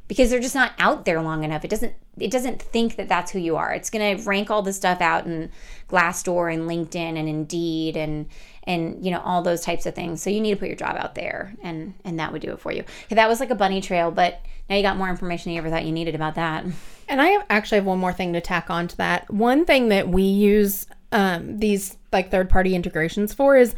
because 0.06 0.30
they're 0.30 0.40
just 0.40 0.54
not 0.54 0.72
out 0.78 1.04
there 1.04 1.20
long 1.22 1.44
enough. 1.44 1.64
It 1.64 1.70
doesn't 1.70 1.94
it 2.18 2.30
doesn't 2.30 2.62
think 2.62 2.94
that 2.94 3.08
that's 3.08 3.32
who 3.32 3.40
you 3.40 3.56
are. 3.56 3.72
It's 3.72 3.90
going 3.90 4.16
to 4.16 4.22
rank 4.22 4.48
all 4.48 4.62
the 4.62 4.72
stuff 4.72 5.00
out 5.00 5.26
in 5.26 5.50
Glassdoor 5.88 6.52
and 6.52 6.68
LinkedIn 6.68 7.18
and 7.18 7.28
Indeed 7.28 7.96
and 7.96 8.26
and 8.64 9.05
you 9.05 9.11
know 9.11 9.20
all 9.20 9.42
those 9.42 9.61
types 9.61 9.87
of 9.87 9.94
things. 9.94 10.22
So 10.22 10.31
you 10.31 10.40
need 10.40 10.53
to 10.53 10.57
put 10.57 10.68
your 10.68 10.77
job 10.77 10.96
out 10.96 11.14
there 11.14 11.55
and 11.62 11.94
and 12.05 12.18
that 12.18 12.33
would 12.33 12.42
do 12.42 12.53
it 12.53 12.61
for 12.61 12.72
you. 12.72 12.85
Okay, 13.05 13.14
that 13.14 13.29
was 13.29 13.40
like 13.40 13.50
a 13.50 13.55
bunny 13.55 13.81
trail, 13.81 14.11
but 14.11 14.40
now 14.68 14.77
you 14.77 14.83
got 14.83 14.96
more 14.96 15.11
information 15.11 15.53
you 15.53 15.59
ever 15.59 15.70
thought 15.70 15.85
you 15.85 15.92
needed 15.92 16.14
about 16.14 16.35
that. 16.37 16.64
And 17.09 17.20
I 17.20 17.29
have, 17.29 17.46
actually 17.50 17.77
have 17.77 17.85
one 17.85 17.98
more 17.98 18.14
thing 18.14 18.33
to 18.33 18.40
tack 18.40 18.70
on 18.70 18.88
to 18.88 18.96
that. 18.96 19.31
One 19.31 19.66
thing 19.66 19.88
that 19.88 20.09
we 20.09 20.22
use 20.22 20.87
um, 21.12 21.59
these 21.59 21.96
like 22.12 22.31
third 22.31 22.48
party 22.48 22.74
integrations 22.74 23.35
for 23.35 23.57
is 23.57 23.74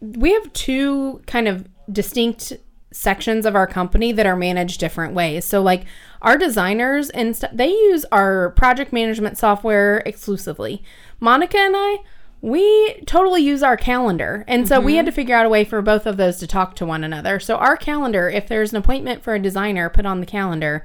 we 0.00 0.32
have 0.32 0.52
two 0.52 1.22
kind 1.26 1.46
of 1.48 1.68
distinct 1.90 2.52
sections 2.92 3.44
of 3.44 3.54
our 3.54 3.66
company 3.66 4.10
that 4.12 4.26
are 4.26 4.36
managed 4.36 4.80
different 4.80 5.14
ways. 5.14 5.44
So 5.44 5.62
like 5.62 5.84
our 6.22 6.36
designers 6.36 7.10
and 7.10 7.36
stuff, 7.36 7.50
they 7.52 7.68
use 7.68 8.04
our 8.10 8.50
project 8.50 8.92
management 8.92 9.38
software 9.38 9.98
exclusively. 10.06 10.82
Monica 11.20 11.58
and 11.58 11.74
I, 11.76 11.98
we 12.42 13.00
totally 13.06 13.42
use 13.42 13.62
our 13.62 13.76
calendar. 13.76 14.44
And 14.46 14.68
so 14.68 14.80
we 14.80 14.92
mm-hmm. 14.92 14.96
had 14.96 15.06
to 15.06 15.12
figure 15.12 15.34
out 15.34 15.46
a 15.46 15.48
way 15.48 15.64
for 15.64 15.82
both 15.82 16.06
of 16.06 16.16
those 16.16 16.38
to 16.38 16.46
talk 16.46 16.76
to 16.76 16.86
one 16.86 17.02
another. 17.02 17.40
So 17.40 17.56
our 17.56 17.76
calendar, 17.76 18.28
if 18.28 18.46
there's 18.46 18.72
an 18.72 18.76
appointment 18.76 19.22
for 19.22 19.34
a 19.34 19.38
designer 19.38 19.88
put 19.88 20.06
on 20.06 20.20
the 20.20 20.26
calendar, 20.26 20.84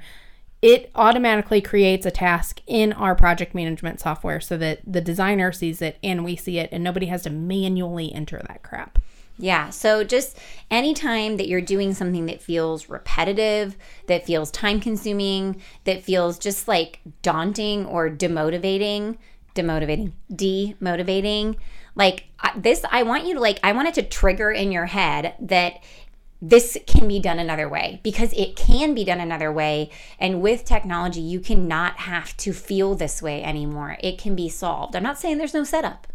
it 0.62 0.90
automatically 0.94 1.60
creates 1.60 2.06
a 2.06 2.10
task 2.10 2.60
in 2.66 2.92
our 2.92 3.14
project 3.14 3.54
management 3.54 4.00
software 4.00 4.40
so 4.40 4.56
that 4.56 4.80
the 4.86 5.00
designer 5.00 5.52
sees 5.52 5.82
it 5.82 5.98
and 6.02 6.24
we 6.24 6.36
see 6.36 6.58
it 6.58 6.68
and 6.72 6.84
nobody 6.84 7.06
has 7.06 7.24
to 7.24 7.30
manually 7.30 8.12
enter 8.14 8.40
that 8.46 8.62
crap. 8.62 8.98
Yeah. 9.38 9.70
So 9.70 10.04
just 10.04 10.38
anytime 10.70 11.36
that 11.38 11.48
you're 11.48 11.60
doing 11.60 11.94
something 11.94 12.26
that 12.26 12.40
feels 12.40 12.88
repetitive, 12.88 13.76
that 14.06 14.24
feels 14.24 14.50
time 14.52 14.80
consuming, 14.80 15.60
that 15.84 16.04
feels 16.04 16.38
just 16.38 16.68
like 16.68 17.00
daunting 17.22 17.84
or 17.86 18.08
demotivating, 18.08 19.16
demotivating, 19.54 20.12
demotivating, 20.32 21.56
like 21.94 22.24
this, 22.56 22.84
I 22.90 23.02
want 23.02 23.26
you 23.26 23.34
to 23.34 23.40
like, 23.40 23.58
I 23.62 23.72
want 23.72 23.88
it 23.88 23.94
to 23.94 24.02
trigger 24.02 24.50
in 24.50 24.72
your 24.72 24.86
head 24.86 25.34
that 25.40 25.74
this 26.44 26.76
can 26.88 27.06
be 27.06 27.20
done 27.20 27.38
another 27.38 27.68
way 27.68 28.00
because 28.02 28.32
it 28.32 28.56
can 28.56 28.94
be 28.94 29.04
done 29.04 29.20
another 29.20 29.52
way. 29.52 29.90
And 30.18 30.42
with 30.42 30.64
technology, 30.64 31.20
you 31.20 31.38
cannot 31.38 31.98
have 31.98 32.36
to 32.38 32.52
feel 32.52 32.96
this 32.96 33.22
way 33.22 33.44
anymore. 33.44 33.96
It 34.00 34.18
can 34.18 34.34
be 34.34 34.48
solved. 34.48 34.96
I'm 34.96 35.04
not 35.04 35.18
saying 35.18 35.38
there's 35.38 35.54
no 35.54 35.62
setup. 35.64 36.08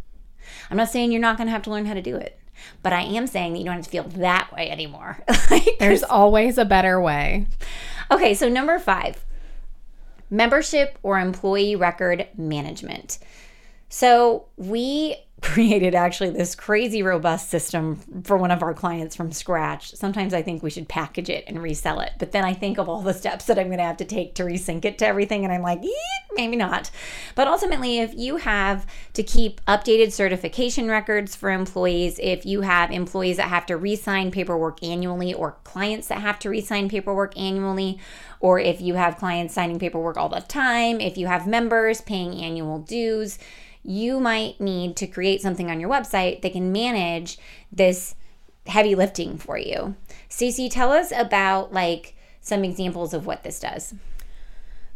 I'm 0.70 0.78
not 0.78 0.90
saying 0.90 1.12
you're 1.12 1.22
not 1.22 1.38
going 1.38 1.48
to 1.48 1.52
have 1.52 1.64
to 1.64 1.70
learn 1.70 1.86
how 1.86 1.94
to 1.94 2.02
do 2.02 2.18
it, 2.18 2.40
but 2.84 2.92
I 2.92 3.02
am 3.02 3.28
saying 3.28 3.54
that 3.54 3.60
you 3.60 3.66
don't 3.66 3.76
have 3.76 3.86
to 3.86 3.90
feel 3.90 4.04
that 4.04 4.52
way 4.54 4.70
anymore. 4.70 5.20
Like, 5.50 5.78
There's 5.80 6.04
always 6.04 6.58
a 6.58 6.66
better 6.66 7.00
way. 7.00 7.48
okay, 8.12 8.34
so 8.34 8.50
number 8.50 8.78
five 8.80 9.24
membership 10.30 10.98
or 11.04 11.20
employee 11.20 11.76
record 11.76 12.28
management. 12.38 13.20
So 13.90 14.48
we 14.58 15.16
created 15.42 15.94
actually 15.94 16.32
this 16.32 16.56
crazy 16.56 17.04
robust 17.04 17.50
system 17.50 17.98
for 18.24 18.38
one 18.38 18.50
of 18.50 18.64
our 18.64 18.74
clients 18.74 19.16
from 19.16 19.32
scratch. 19.32 19.94
Sometimes 19.94 20.34
I 20.34 20.42
think 20.42 20.64
we 20.64 20.72
should 20.72 20.90
package 20.90 21.30
it 21.30 21.44
and 21.48 21.62
resell 21.62 22.00
it, 22.00 22.14
but 22.18 22.32
then 22.32 22.44
I 22.44 22.54
think 22.54 22.80
of 22.80 22.90
all 22.90 23.02
the 23.02 23.14
steps 23.14 23.46
that 23.46 23.60
I'm 23.60 23.68
going 23.68 23.78
to 23.78 23.84
have 23.84 23.98
to 23.98 24.06
take 24.06 24.34
to 24.36 24.44
resync 24.44 24.84
it 24.84 24.98
to 24.98 25.08
everything, 25.08 25.44
and 25.44 25.54
I'm 25.54 25.62
like, 25.62 25.84
maybe 26.34 26.56
not. 26.56 26.90
But 27.36 27.48
ultimately, 27.48 28.00
if 28.00 28.16
you 28.16 28.38
have 28.38 28.88
to 29.14 29.22
keep 29.22 29.64
updated 29.66 30.12
certification 30.12 30.88
records 30.88 31.36
for 31.36 31.52
employees, 31.52 32.20
if 32.22 32.44
you 32.44 32.62
have 32.62 32.90
employees 32.90 33.38
that 33.38 33.50
have 33.50 33.68
to 33.68 33.78
re-sign 33.78 34.32
paperwork 34.32 34.84
annually, 34.84 35.36
or 35.36 35.58
clients 35.64 36.08
that 36.08 36.22
have 36.22 36.40
to 36.40 36.50
re-sign 36.50 36.90
paperwork 36.90 37.38
annually, 37.38 38.00
or 38.40 38.60
if 38.60 38.82
you 38.82 38.96
have 38.96 39.18
clients 39.18 39.54
signing 39.54 39.78
paperwork 39.78 40.18
all 40.18 40.30
the 40.30 40.42
time, 40.42 41.00
if 41.00 41.16
you 41.16 41.28
have 41.28 41.46
members 41.46 42.02
paying 42.02 42.42
annual 42.42 42.80
dues, 42.80 43.38
you 43.88 44.20
might 44.20 44.60
need 44.60 44.96
to 44.98 45.08
create 45.08 45.42
something 45.42 45.72
on 45.72 45.80
your 45.80 45.90
website 45.90 46.42
that 46.42 46.54
can 46.54 46.72
manage 46.72 47.38
this 47.72 48.16
heavy 48.68 48.96
lifting 48.96 49.38
for 49.38 49.58
you. 49.58 49.96
Stacy, 50.30 50.70
tell 50.70 50.92
us 50.92 51.12
about 51.16 51.72
like 51.72 52.16
some 52.42 52.64
examples 52.64 53.14
of 53.14 53.26
what 53.26 53.44
this 53.44 53.60
does. 53.60 53.94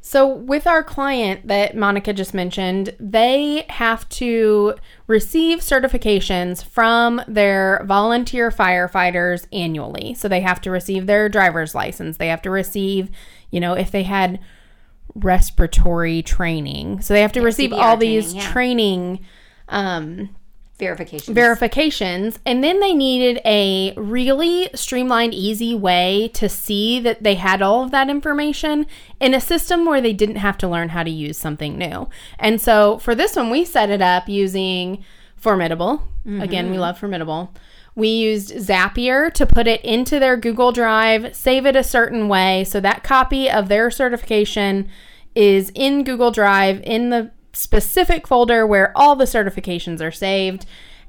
So, 0.04 0.28
with 0.28 0.66
our 0.66 0.84
client 0.84 1.48
that 1.48 1.78
Monica 1.78 2.12
just 2.12 2.34
mentioned, 2.34 2.96
they 3.00 3.66
have 3.70 4.10
to 4.10 4.74
receive 5.06 5.60
certifications 5.60 6.64
from 6.64 7.22
their 7.28 7.84
volunteer 7.86 8.50
firefighters 8.50 9.46
annually. 9.54 10.16
So, 10.16 10.28
they 10.28 10.42
have 10.42 10.60
to 10.62 10.72
receive 10.72 11.06
their 11.06 11.30
driver's 11.30 11.76
license, 11.76 12.18
they 12.18 12.30
have 12.30 12.42
to 12.42 12.50
receive 12.50 13.12
you 13.52 13.60
know, 13.60 13.74
if 13.74 13.92
they 13.92 14.04
had 14.04 14.40
respiratory 15.16 16.22
training. 16.22 17.02
So 17.02 17.14
they 17.14 17.22
have 17.22 17.32
to 17.34 17.42
receive 17.42 17.72
CPR 17.72 17.82
all 17.82 17.98
these 17.98 18.34
training, 18.34 18.42
yeah. 18.42 18.52
training 18.52 19.20
um, 19.70 20.30
Verification. 20.78 21.34
verifications. 21.34 22.40
And 22.46 22.64
then 22.64 22.80
they 22.80 22.94
needed 22.94 23.40
a 23.46 23.94
really 23.96 24.70
streamlined, 24.74 25.34
easy 25.34 25.76
way 25.76 26.32
to 26.34 26.50
see 26.50 27.00
that 27.02 27.22
they 27.22 27.36
had 27.36 27.62
all 27.62 27.84
of 27.84 27.92
that 27.92 28.10
information 28.10 28.88
in 29.20 29.34
a 29.34 29.42
system 29.42 29.86
where 29.86 30.02
they 30.02 30.14
didn't 30.14 30.38
have 30.38 30.58
to 30.60 30.68
learn 30.68 30.90
how 30.90 31.04
to 31.04 31.12
use 31.12 31.38
something 31.38 31.78
new. 31.78 32.10
And 32.40 32.60
so 32.60 32.98
for 32.98 33.14
this 33.14 33.36
one, 33.36 33.52
we 33.52 33.64
set 33.64 33.90
it 33.90 34.02
up 34.02 34.28
using 34.28 35.04
Formidable. 35.36 36.08
Again, 36.40 36.70
we 36.70 36.78
love 36.78 37.00
Formidable. 37.00 37.54
We 37.96 38.08
used 38.08 38.52
Zapier 38.52 39.32
to 39.34 39.46
put 39.46 39.68
it 39.68 39.82
into 39.84 40.20
their 40.20 40.38
Google 40.38 40.72
Drive, 40.72 41.36
save 41.36 41.66
it 41.66 41.76
a 41.76 41.84
certain 41.84 42.28
way. 42.28 42.64
So 42.64 42.80
that 42.80 43.04
copy 43.04 43.50
of 43.50 43.68
their 43.68 43.92
certification 43.92 44.90
is 45.36 45.72
in 45.76 46.04
Google 46.04 46.32
Drive 46.32 46.82
in 46.84 47.10
the 47.10 47.32
specific 47.54 48.28
folder 48.28 48.66
where 48.66 48.96
all 48.98 49.16
the 49.16 49.26
certifications 49.26 50.02
are 50.02 50.12
saved. 50.12 50.66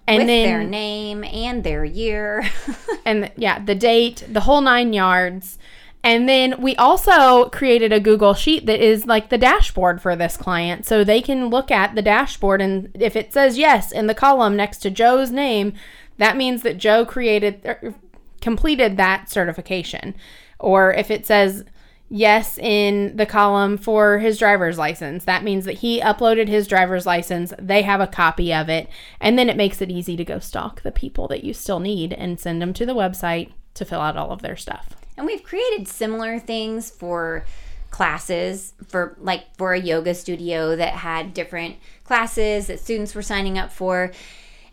And 0.08 0.18
with 0.18 0.26
then 0.26 0.48
their 0.48 0.64
name 0.64 1.22
and 1.22 1.62
their 1.62 1.84
year. 1.84 2.44
and 3.04 3.30
yeah, 3.36 3.64
the 3.64 3.76
date, 3.76 4.24
the 4.28 4.40
whole 4.40 4.60
nine 4.60 4.92
yards. 4.92 5.58
And 6.04 6.28
then 6.28 6.60
we 6.60 6.74
also 6.76 7.48
created 7.50 7.92
a 7.92 8.00
Google 8.00 8.34
Sheet 8.34 8.66
that 8.66 8.80
is 8.80 9.06
like 9.06 9.28
the 9.28 9.38
dashboard 9.38 10.02
for 10.02 10.16
this 10.16 10.36
client. 10.36 10.84
So 10.84 11.04
they 11.04 11.22
can 11.22 11.48
look 11.48 11.70
at 11.70 11.94
the 11.94 12.02
dashboard, 12.02 12.60
and 12.60 12.90
if 12.98 13.14
it 13.14 13.32
says 13.32 13.56
yes 13.56 13.92
in 13.92 14.08
the 14.08 14.14
column 14.14 14.56
next 14.56 14.78
to 14.78 14.90
Joe's 14.90 15.30
name, 15.30 15.74
that 16.18 16.36
means 16.36 16.62
that 16.62 16.78
Joe 16.78 17.06
created, 17.06 17.60
er, 17.64 17.94
completed 18.40 18.96
that 18.96 19.30
certification. 19.30 20.14
Or 20.58 20.92
if 20.92 21.10
it 21.10 21.24
says 21.24 21.64
yes 22.08 22.58
in 22.58 23.16
the 23.16 23.24
column 23.24 23.78
for 23.78 24.18
his 24.18 24.38
driver's 24.38 24.78
license, 24.78 25.24
that 25.24 25.44
means 25.44 25.64
that 25.66 25.78
he 25.78 26.00
uploaded 26.00 26.48
his 26.48 26.66
driver's 26.66 27.06
license. 27.06 27.54
They 27.58 27.82
have 27.82 28.00
a 28.00 28.06
copy 28.08 28.52
of 28.52 28.68
it. 28.68 28.88
And 29.20 29.38
then 29.38 29.48
it 29.48 29.56
makes 29.56 29.80
it 29.80 29.90
easy 29.90 30.16
to 30.16 30.24
go 30.24 30.40
stalk 30.40 30.82
the 30.82 30.92
people 30.92 31.28
that 31.28 31.44
you 31.44 31.54
still 31.54 31.80
need 31.80 32.12
and 32.12 32.40
send 32.40 32.60
them 32.60 32.72
to 32.74 32.86
the 32.86 32.94
website 32.94 33.52
to 33.74 33.84
fill 33.84 34.00
out 34.00 34.16
all 34.16 34.32
of 34.32 34.42
their 34.42 34.56
stuff. 34.56 34.96
And 35.16 35.26
we've 35.26 35.42
created 35.42 35.88
similar 35.88 36.38
things 36.38 36.90
for 36.90 37.44
classes 37.90 38.72
for 38.88 39.16
like 39.20 39.54
for 39.56 39.74
a 39.74 39.80
yoga 39.80 40.14
studio 40.14 40.74
that 40.74 40.94
had 40.94 41.34
different 41.34 41.76
classes 42.04 42.66
that 42.66 42.80
students 42.80 43.14
were 43.14 43.22
signing 43.22 43.58
up 43.58 43.70
for. 43.70 44.10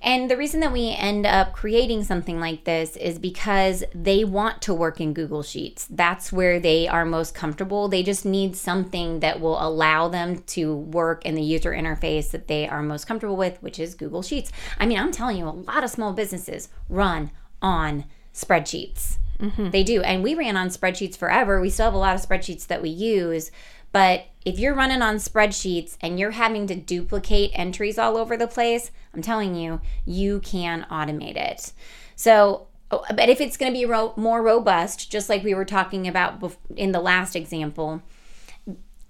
And 0.01 0.31
the 0.31 0.37
reason 0.37 0.61
that 0.61 0.71
we 0.71 0.95
end 0.97 1.25
up 1.25 1.51
creating 1.51 2.05
something 2.05 2.39
like 2.39 2.63
this 2.63 2.95
is 2.95 3.19
because 3.19 3.83
they 3.93 4.23
want 4.23 4.61
to 4.61 4.73
work 4.73 5.01
in 5.01 5.13
Google 5.13 5.43
Sheets. 5.43 5.87
That's 5.89 6.31
where 6.31 6.57
they 6.57 6.87
are 6.87 7.03
most 7.03 7.35
comfortable. 7.35 7.89
They 7.89 8.01
just 8.01 8.25
need 8.25 8.55
something 8.55 9.19
that 9.19 9.41
will 9.41 9.61
allow 9.61 10.07
them 10.07 10.39
to 10.43 10.73
work 10.73 11.25
in 11.25 11.35
the 11.35 11.41
user 11.41 11.71
interface 11.71 12.31
that 12.31 12.47
they 12.47 12.65
are 12.65 12.81
most 12.81 13.07
comfortable 13.07 13.35
with, 13.35 13.61
which 13.61 13.77
is 13.77 13.93
Google 13.93 14.21
Sheets. 14.21 14.53
I 14.77 14.85
mean, 14.85 14.97
I'm 14.97 15.11
telling 15.11 15.35
you, 15.35 15.45
a 15.45 15.49
lot 15.49 15.83
of 15.83 15.89
small 15.89 16.13
businesses 16.13 16.69
run 16.87 17.31
on 17.61 18.05
spreadsheets. 18.33 19.17
Mm-hmm. 19.39 19.69
They 19.69 19.83
do. 19.83 20.01
And 20.01 20.23
we 20.23 20.35
ran 20.35 20.57
on 20.57 20.69
spreadsheets 20.69 21.17
forever. 21.17 21.61
We 21.61 21.69
still 21.69 21.85
have 21.85 21.93
a 21.93 21.97
lot 21.97 22.15
of 22.15 22.21
spreadsheets 22.21 22.67
that 22.67 22.81
we 22.81 22.89
use. 22.89 23.51
But 23.91 24.27
if 24.45 24.59
you're 24.59 24.75
running 24.75 25.01
on 25.01 25.15
spreadsheets 25.15 25.97
and 26.01 26.19
you're 26.19 26.31
having 26.31 26.67
to 26.67 26.75
duplicate 26.75 27.51
entries 27.53 27.97
all 27.97 28.17
over 28.17 28.37
the 28.37 28.47
place, 28.47 28.91
I'm 29.13 29.21
telling 29.21 29.55
you, 29.55 29.81
you 30.05 30.39
can 30.41 30.85
automate 30.91 31.37
it. 31.37 31.73
So, 32.15 32.67
but 32.89 33.29
if 33.29 33.41
it's 33.41 33.57
going 33.57 33.71
to 33.71 33.77
be 33.77 33.85
ro- 33.85 34.13
more 34.15 34.41
robust, 34.41 35.11
just 35.11 35.29
like 35.29 35.43
we 35.43 35.53
were 35.53 35.65
talking 35.65 36.07
about 36.07 36.53
in 36.75 36.91
the 36.91 36.99
last 36.99 37.35
example, 37.35 38.01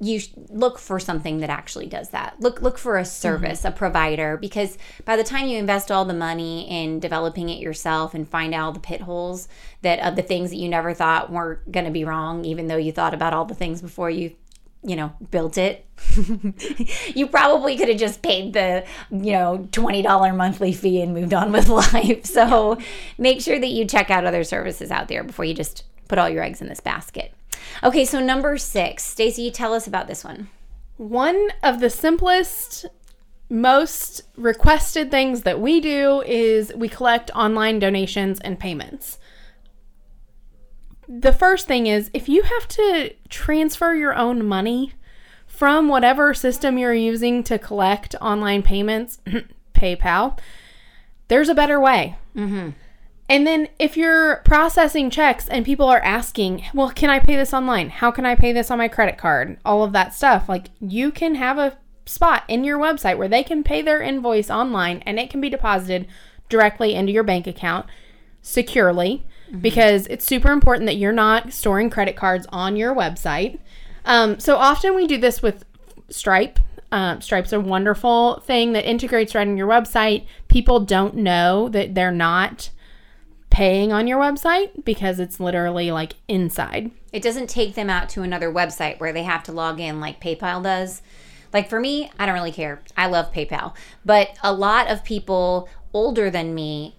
you 0.01 0.21
look 0.49 0.79
for 0.79 0.99
something 0.99 1.39
that 1.39 1.49
actually 1.49 1.88
does 1.88 2.09
that. 2.09 2.39
Look 2.39 2.62
look 2.62 2.77
for 2.77 2.97
a 2.97 3.05
service, 3.05 3.59
mm-hmm. 3.59 3.67
a 3.69 3.71
provider 3.71 4.38
because 4.38 4.77
by 5.03 5.17
the 5.17 5.23
time 5.23 5.47
you 5.47 5.57
invest 5.57 5.91
all 5.91 6.05
the 6.05 6.13
money 6.13 6.69
in 6.69 6.99
developing 6.99 7.49
it 7.49 7.59
yourself 7.59 8.13
and 8.13 8.27
find 8.27 8.53
out 8.53 8.65
all 8.65 8.71
the 8.71 8.79
pit 8.79 9.01
holes 9.01 9.47
that 9.81 9.99
of 9.99 10.15
the 10.15 10.21
things 10.21 10.51
that 10.51 10.57
you 10.57 10.69
never 10.69 10.93
thought 10.93 11.31
were 11.31 11.62
going 11.69 11.85
to 11.85 11.91
be 11.91 12.05
wrong 12.05 12.45
even 12.45 12.67
though 12.67 12.77
you 12.77 12.91
thought 12.91 13.13
about 13.13 13.33
all 13.33 13.45
the 13.45 13.55
things 13.55 13.81
before 13.81 14.09
you 14.09 14.35
you 14.83 14.95
know 14.95 15.12
built 15.31 15.57
it 15.57 15.85
you 17.15 17.27
probably 17.27 17.77
could 17.77 17.89
have 17.89 17.97
just 17.97 18.21
paid 18.21 18.53
the 18.53 18.85
you 19.12 19.33
know 19.33 19.67
$20 19.71 20.35
monthly 20.35 20.71
fee 20.71 21.01
and 21.01 21.13
moved 21.13 21.33
on 21.33 21.51
with 21.51 21.67
life. 21.93 22.25
So 22.25 22.77
make 23.17 23.41
sure 23.41 23.59
that 23.59 23.67
you 23.67 23.85
check 23.85 24.09
out 24.09 24.25
other 24.25 24.45
services 24.45 24.91
out 24.91 25.09
there 25.09 25.23
before 25.23 25.43
you 25.43 25.53
just 25.53 25.83
put 26.07 26.17
all 26.17 26.29
your 26.29 26.43
eggs 26.43 26.62
in 26.62 26.69
this 26.69 26.79
basket 26.79 27.33
okay 27.83 28.05
so 28.05 28.19
number 28.19 28.57
six 28.57 29.03
stacy 29.03 29.49
tell 29.51 29.73
us 29.73 29.87
about 29.87 30.07
this 30.07 30.23
one 30.23 30.49
One 30.99 31.47
of 31.63 31.79
the 31.79 31.89
simplest, 31.89 32.85
most 33.49 34.21
requested 34.35 35.09
things 35.09 35.43
that 35.43 35.61
we 35.61 35.79
do 35.79 36.21
is 36.23 36.73
we 36.75 36.89
collect 36.89 37.31
online 37.33 37.79
donations 37.79 38.37
and 38.41 38.59
payments. 38.59 39.17
The 41.07 41.31
first 41.31 41.67
thing 41.67 41.87
is 41.87 42.11
if 42.13 42.27
you 42.27 42.41
have 42.41 42.67
to 42.67 43.13
transfer 43.29 43.93
your 43.93 44.13
own 44.13 44.45
money 44.45 44.91
from 45.47 45.87
whatever 45.87 46.33
system 46.33 46.77
you're 46.77 46.93
using 46.93 47.43
to 47.43 47.57
collect 47.57 48.13
online 48.19 48.61
payments, 48.61 49.19
PayPal, 49.73 50.37
there's 51.29 51.47
a 51.47 51.55
better 51.55 51.79
way. 51.79 52.17
Mm-hmm. 52.35 52.71
And 53.29 53.45
then 53.45 53.69
if 53.77 53.95
you're 53.95 54.37
processing 54.37 55.11
checks 55.11 55.47
and 55.47 55.63
people 55.63 55.87
are 55.87 56.01
asking, 56.01 56.65
well, 56.73 56.89
can 56.89 57.11
I 57.11 57.19
pay 57.19 57.35
this 57.35 57.53
online? 57.53 57.91
How 57.91 58.09
can 58.09 58.25
I 58.25 58.33
pay 58.33 58.51
this 58.51 58.71
on 58.71 58.79
my 58.79 58.87
credit 58.87 59.19
card? 59.19 59.59
All 59.63 59.83
of 59.83 59.91
that 59.93 60.15
stuff. 60.15 60.49
Like 60.49 60.71
you 60.81 61.11
can 61.11 61.35
have 61.35 61.59
a 61.59 61.77
spot 62.07 62.43
in 62.47 62.63
your 62.63 62.79
website 62.79 63.19
where 63.19 63.27
they 63.27 63.43
can 63.43 63.63
pay 63.63 63.83
their 63.83 64.01
invoice 64.01 64.49
online 64.49 65.03
and 65.05 65.19
it 65.19 65.29
can 65.29 65.39
be 65.39 65.49
deposited 65.49 66.07
directly 66.49 66.95
into 66.95 67.11
your 67.11 67.23
bank 67.23 67.45
account 67.45 67.85
securely 68.41 69.23
because 69.61 70.07
it's 70.07 70.25
super 70.25 70.51
important 70.51 70.87
that 70.87 70.97
you're 70.97 71.11
not 71.11 71.53
storing 71.53 71.89
credit 71.89 72.15
cards 72.15 72.47
on 72.51 72.75
your 72.75 72.95
website. 72.95 73.59
Um, 74.05 74.39
so 74.39 74.55
often 74.55 74.95
we 74.95 75.05
do 75.05 75.19
this 75.19 75.41
with 75.41 75.65
Stripe. 76.09 76.59
Um, 76.91 77.21
Stripe's 77.21 77.53
a 77.53 77.59
wonderful 77.59 78.39
thing 78.39 78.73
that 78.73 78.89
integrates 78.89 79.35
right 79.35 79.47
in 79.47 79.57
your 79.57 79.67
website. 79.67 80.25
People 80.47 80.79
don't 80.79 81.15
know 81.15 81.69
that 81.69 81.93
they're 81.93 82.11
not 82.11 82.71
paying 83.49 83.91
on 83.91 84.07
your 84.07 84.19
website 84.19 84.85
because 84.85 85.19
it's 85.19 85.39
literally 85.39 85.91
like 85.91 86.13
inside. 86.27 86.91
It 87.12 87.23
doesn't 87.23 87.49
take 87.49 87.75
them 87.75 87.89
out 87.89 88.09
to 88.09 88.21
another 88.21 88.51
website 88.51 88.99
where 88.99 89.13
they 89.13 89.23
have 89.23 89.43
to 89.43 89.51
log 89.51 89.79
in 89.79 89.99
like 89.99 90.21
PayPal 90.21 90.63
does. 90.63 91.01
Like 91.51 91.69
for 91.69 91.79
me, 91.79 92.12
I 92.19 92.25
don't 92.25 92.35
really 92.35 92.51
care. 92.51 92.81
I 92.95 93.07
love 93.07 93.33
PayPal. 93.33 93.75
But 94.05 94.38
a 94.43 94.53
lot 94.53 94.89
of 94.89 95.03
people 95.03 95.67
older 95.93 96.29
than 96.29 96.53
me 96.53 96.95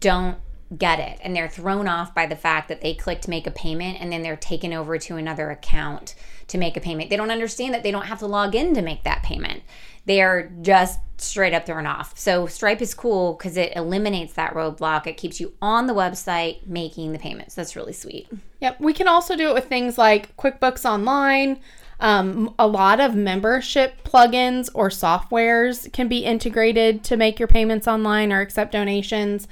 don't 0.00 0.38
get 0.76 1.00
it 1.00 1.18
and 1.22 1.34
they're 1.34 1.48
thrown 1.48 1.88
off 1.88 2.14
by 2.14 2.26
the 2.26 2.36
fact 2.36 2.68
that 2.68 2.80
they 2.80 2.94
clicked 2.94 3.26
make 3.26 3.46
a 3.46 3.50
payment 3.50 4.00
and 4.00 4.12
then 4.12 4.22
they're 4.22 4.36
taken 4.36 4.72
over 4.72 4.98
to 4.98 5.16
another 5.16 5.50
account 5.50 6.14
to 6.46 6.58
make 6.58 6.76
a 6.76 6.80
payment. 6.80 7.10
They 7.10 7.16
don't 7.16 7.30
understand 7.30 7.74
that 7.74 7.82
they 7.82 7.90
don't 7.90 8.06
have 8.06 8.20
to 8.20 8.26
log 8.26 8.54
in 8.54 8.74
to 8.74 8.82
make 8.82 9.02
that 9.02 9.22
payment. 9.22 9.62
They 10.06 10.22
are 10.22 10.50
just 10.62 11.00
straight 11.20 11.52
up 11.52 11.66
thrown 11.66 11.86
off. 11.86 12.16
So 12.18 12.46
Stripe 12.46 12.80
is 12.80 12.94
cool 12.94 13.34
because 13.34 13.56
it 13.56 13.72
eliminates 13.76 14.32
that 14.34 14.54
roadblock. 14.54 15.06
It 15.06 15.16
keeps 15.16 15.40
you 15.40 15.52
on 15.60 15.86
the 15.86 15.94
website 15.94 16.66
making 16.66 17.12
the 17.12 17.18
payments. 17.18 17.54
That's 17.54 17.76
really 17.76 17.92
sweet. 17.92 18.28
Yep. 18.60 18.80
We 18.80 18.92
can 18.92 19.08
also 19.08 19.36
do 19.36 19.48
it 19.48 19.54
with 19.54 19.66
things 19.66 19.98
like 19.98 20.36
QuickBooks 20.36 20.84
Online. 20.84 21.60
Um, 22.00 22.54
a 22.58 22.66
lot 22.66 22.98
of 22.98 23.14
membership 23.14 24.02
plugins 24.04 24.70
or 24.72 24.88
softwares 24.88 25.92
can 25.92 26.08
be 26.08 26.24
integrated 26.24 27.04
to 27.04 27.16
make 27.16 27.38
your 27.38 27.48
payments 27.48 27.86
online 27.86 28.32
or 28.32 28.40
accept 28.40 28.72
donations. 28.72 29.46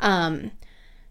Um, 0.00 0.50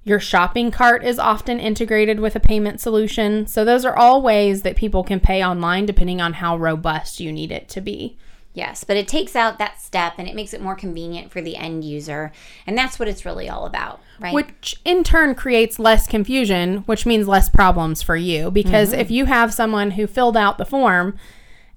your 0.04 0.20
shopping 0.20 0.70
cart 0.70 1.04
is 1.04 1.18
often 1.18 1.60
integrated 1.60 2.20
with 2.20 2.36
a 2.36 2.40
payment 2.40 2.82
solution. 2.82 3.48
So, 3.48 3.64
those 3.64 3.86
are 3.86 3.96
all 3.96 4.22
ways 4.22 4.62
that 4.64 4.76
people 4.76 5.04
can 5.04 5.20
pay 5.20 5.44
online 5.44 5.86
depending 5.86 6.22
on 6.22 6.34
how 6.34 6.58
robust 6.58 7.20
you 7.20 7.32
need 7.32 7.52
it 7.52 7.70
to 7.70 7.82
be. 7.82 8.18
Yes, 8.54 8.84
but 8.84 8.98
it 8.98 9.08
takes 9.08 9.36
out 9.36 9.58
that 9.58 9.82
step 9.82 10.14
and 10.20 10.28
it 10.28 10.36
makes 10.36 10.54
it 10.54 10.62
more 10.62 10.76
convenient 10.76 11.32
for 11.32 11.42
the 11.42 11.56
end 11.56 11.84
user. 11.84 12.32
And 12.68 12.78
that's 12.78 13.00
what 13.00 13.08
it's 13.08 13.26
really 13.26 13.50
all 13.50 13.66
about, 13.66 14.00
right? 14.20 14.34
Which 14.34 14.80
in 14.86 15.04
turn 15.04 15.34
creates 15.34 15.80
less 15.80 16.06
confusion, 16.06 16.80
which 16.80 17.06
means 17.06 17.28
less 17.28 17.50
problems 17.50 18.04
for 18.04 18.16
you. 18.16 18.52
Because 18.52 18.92
mm-hmm. 18.92 19.02
if 19.02 19.10
you 19.10 19.26
have 19.26 19.54
someone 19.54 19.92
who 19.92 20.06
filled 20.06 20.38
out 20.38 20.60
the 20.60 20.66
form 20.66 21.18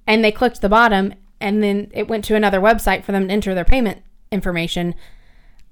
and 0.05 0.23
they 0.23 0.31
clicked 0.31 0.61
the 0.61 0.69
bottom 0.69 1.15
and 1.41 1.63
then 1.63 1.89
it 1.93 2.07
went 2.07 2.23
to 2.25 2.35
another 2.35 2.59
website 2.59 3.03
for 3.03 3.11
them 3.11 3.27
to 3.27 3.33
enter 3.33 3.55
their 3.55 3.65
payment 3.65 4.03
information, 4.31 4.93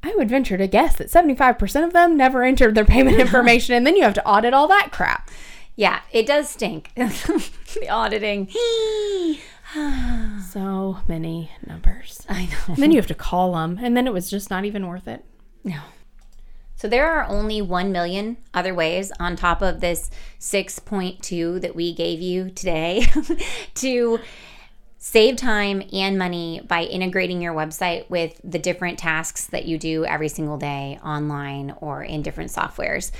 I 0.02 0.16
would 0.16 0.30
venture 0.30 0.58
to 0.58 0.68
guess 0.68 0.96
that 0.96 1.12
75% 1.12 1.86
of 1.86 1.94
them 1.94 2.18
never 2.18 2.44
entered 2.44 2.74
their 2.74 2.84
payment 2.84 3.20
information 3.20 3.76
and 3.76 3.86
then 3.86 3.96
you 3.96 4.04
have 4.04 4.16
to 4.16 4.26
audit 4.26 4.56
all 4.56 4.68
that 4.70 4.92
crap. 4.92 5.30
yeah, 5.76 6.00
it 6.12 6.26
does 6.26 6.50
stink. 6.50 6.92
the 6.96 7.90
auditing. 7.90 8.50
So 10.50 11.00
many 11.08 11.52
numbers. 11.66 12.26
I 12.30 12.46
know. 12.46 12.74
And 12.76 12.78
then 12.78 12.92
you 12.92 12.98
have 12.98 13.08
to 13.08 13.16
call 13.16 13.54
them 13.54 13.80
and 13.82 13.96
then 13.98 14.08
it 14.08 14.14
was 14.14 14.30
just 14.30 14.50
not 14.50 14.64
even 14.64 14.88
worth 14.88 15.08
it. 15.08 15.26
No. 15.64 15.82
So 16.78 16.88
there 16.88 17.10
are 17.10 17.26
only 17.28 17.62
1 17.62 17.92
million 17.92 18.38
other 18.54 18.74
ways 18.74 19.12
on 19.20 19.36
top 19.36 19.62
of 19.62 19.82
this 19.82 20.10
6.2 20.40 21.62
that 21.62 21.76
we 21.76 21.94
gave 21.94 22.22
you 22.22 22.52
today 22.52 23.06
to 23.76 24.20
save 24.98 25.36
time 25.36 25.84
and 25.92 26.18
money 26.18 26.62
by 26.66 26.84
integrating 26.84 27.42
your 27.42 27.54
website 27.54 28.10
with 28.10 28.40
the 28.44 28.60
different 28.60 28.98
tasks 28.98 29.48
that 29.48 29.66
you 29.66 29.78
do 29.78 30.06
every 30.06 30.30
single 30.30 30.58
day 30.58 31.00
online 31.04 31.76
or 31.82 32.04
in 32.04 32.22
different 32.22 32.52
softwares. 32.52 33.12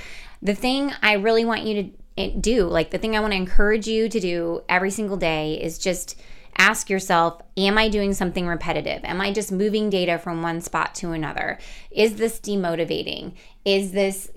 The 0.42 0.54
thing 0.54 0.92
I 1.02 1.14
really 1.14 1.44
want 1.44 1.64
you 1.64 1.82
to 1.82 1.90
eh, 2.18 2.30
do, 2.40 2.64
like 2.64 2.90
the 2.90 2.98
thing 2.98 3.16
I 3.16 3.20
want 3.20 3.32
to 3.32 3.38
encourage 3.38 3.86
you 3.86 4.08
to 4.08 4.20
do 4.20 4.62
every 4.68 4.90
single 4.90 5.16
day 5.16 5.54
is 5.54 5.78
just 5.78 6.18
ask 6.58 6.88
yourself 6.90 7.42
Am 7.58 7.78
I 7.78 7.88
doing 7.88 8.12
something 8.12 8.46
repetitive? 8.46 9.02
Am 9.04 9.20
I 9.20 9.32
just 9.32 9.50
moving 9.50 9.88
data 9.88 10.18
from 10.18 10.42
one 10.42 10.60
spot 10.60 10.94
to 10.96 11.12
another? 11.12 11.58
Is 11.90 12.16
this 12.16 12.38
demotivating? 12.38 13.32
Is 13.64 13.92
this 13.92 14.30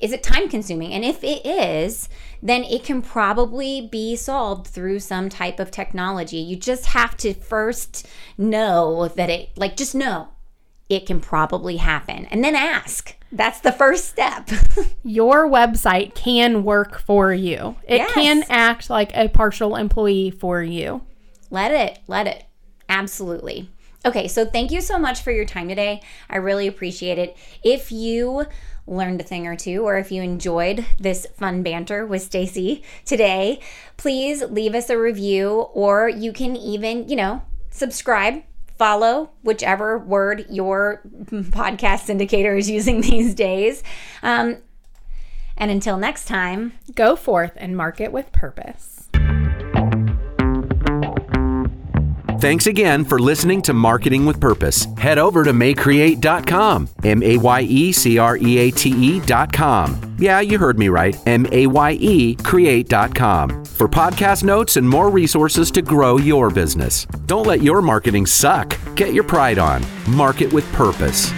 is 0.00 0.12
it 0.12 0.22
time 0.22 0.48
consuming? 0.48 0.92
And 0.92 1.04
if 1.04 1.24
it 1.24 1.44
is, 1.46 2.08
then 2.42 2.64
it 2.64 2.84
can 2.84 3.00
probably 3.02 3.80
be 3.90 4.16
solved 4.16 4.66
through 4.66 5.00
some 5.00 5.28
type 5.28 5.58
of 5.58 5.70
technology. 5.70 6.36
You 6.38 6.56
just 6.56 6.86
have 6.86 7.16
to 7.18 7.32
first 7.34 8.06
know 8.36 9.08
that 9.08 9.30
it 9.30 9.50
like 9.56 9.76
just 9.76 9.94
know 9.94 10.28
it 10.88 11.06
can 11.06 11.20
probably 11.20 11.76
happen 11.76 12.26
and 12.26 12.42
then 12.44 12.54
ask. 12.54 13.14
That's 13.30 13.60
the 13.60 13.72
first 13.72 14.06
step. 14.08 14.48
Your 15.04 15.46
website 15.48 16.14
can 16.14 16.64
work 16.64 16.98
for 16.98 17.32
you. 17.32 17.76
It 17.86 17.96
Yes. 17.98 18.12
can 18.14 18.44
act 18.48 18.88
like 18.88 19.14
a 19.14 19.28
partial 19.28 19.76
employee 19.76 20.30
for 20.30 20.62
you. 20.62 21.02
Let 21.50 21.72
it, 21.72 21.98
let 22.06 22.26
it. 22.26 22.44
Absolutely. 22.88 23.70
Okay, 24.04 24.28
so 24.28 24.44
thank 24.44 24.70
you 24.70 24.80
so 24.80 24.98
much 24.98 25.22
for 25.22 25.32
your 25.32 25.44
time 25.44 25.68
today. 25.68 26.00
I 26.30 26.36
really 26.36 26.66
appreciate 26.66 27.18
it. 27.18 27.36
If 27.64 27.90
you 27.90 28.46
learned 28.86 29.20
a 29.20 29.24
thing 29.24 29.46
or 29.46 29.56
two 29.56 29.82
or 29.84 29.98
if 29.98 30.10
you 30.10 30.22
enjoyed 30.22 30.86
this 30.98 31.26
fun 31.36 31.62
banter 31.62 32.06
with 32.06 32.22
Stacy 32.22 32.82
today, 33.04 33.60
please 33.96 34.42
leave 34.42 34.74
us 34.74 34.88
a 34.88 34.98
review 34.98 35.66
or 35.74 36.08
you 36.08 36.32
can 36.32 36.56
even, 36.56 37.08
you 37.08 37.16
know, 37.16 37.42
subscribe, 37.70 38.42
follow 38.78 39.30
whichever 39.42 39.98
word 39.98 40.46
your 40.48 41.02
podcast 41.30 42.08
indicator 42.08 42.54
is 42.56 42.70
using 42.70 43.00
these 43.02 43.34
days. 43.34 43.82
Um, 44.22 44.58
and 45.56 45.72
until 45.72 45.98
next 45.98 46.26
time, 46.26 46.72
Go 46.94 47.14
forth 47.14 47.52
and 47.56 47.76
market 47.76 48.10
with 48.10 48.32
purpose. 48.32 48.97
Thanks 52.40 52.68
again 52.68 53.04
for 53.04 53.18
listening 53.18 53.62
to 53.62 53.72
Marketing 53.72 54.24
with 54.24 54.40
Purpose. 54.40 54.86
Head 54.96 55.18
over 55.18 55.42
to 55.42 55.52
mayecreate.com, 55.52 56.88
M 57.02 57.20
A 57.24 57.36
Y 57.36 57.60
E 57.62 57.90
C 57.92 58.16
R 58.16 58.36
E 58.36 58.58
A 58.58 58.70
T 58.70 58.90
E.com. 58.90 60.16
Yeah, 60.20 60.38
you 60.38 60.56
heard 60.56 60.78
me 60.78 60.88
right, 60.88 61.18
M 61.26 61.46
A 61.50 61.66
Y 61.66 61.92
E 62.00 62.36
create.com 62.36 63.64
for 63.64 63.88
podcast 63.88 64.44
notes 64.44 64.76
and 64.76 64.88
more 64.88 65.10
resources 65.10 65.72
to 65.72 65.82
grow 65.82 66.16
your 66.16 66.48
business. 66.48 67.06
Don't 67.26 67.46
let 67.46 67.60
your 67.60 67.82
marketing 67.82 68.24
suck. 68.24 68.78
Get 68.94 69.12
your 69.12 69.24
pride 69.24 69.58
on. 69.58 69.84
Market 70.08 70.52
with 70.52 70.70
Purpose. 70.72 71.32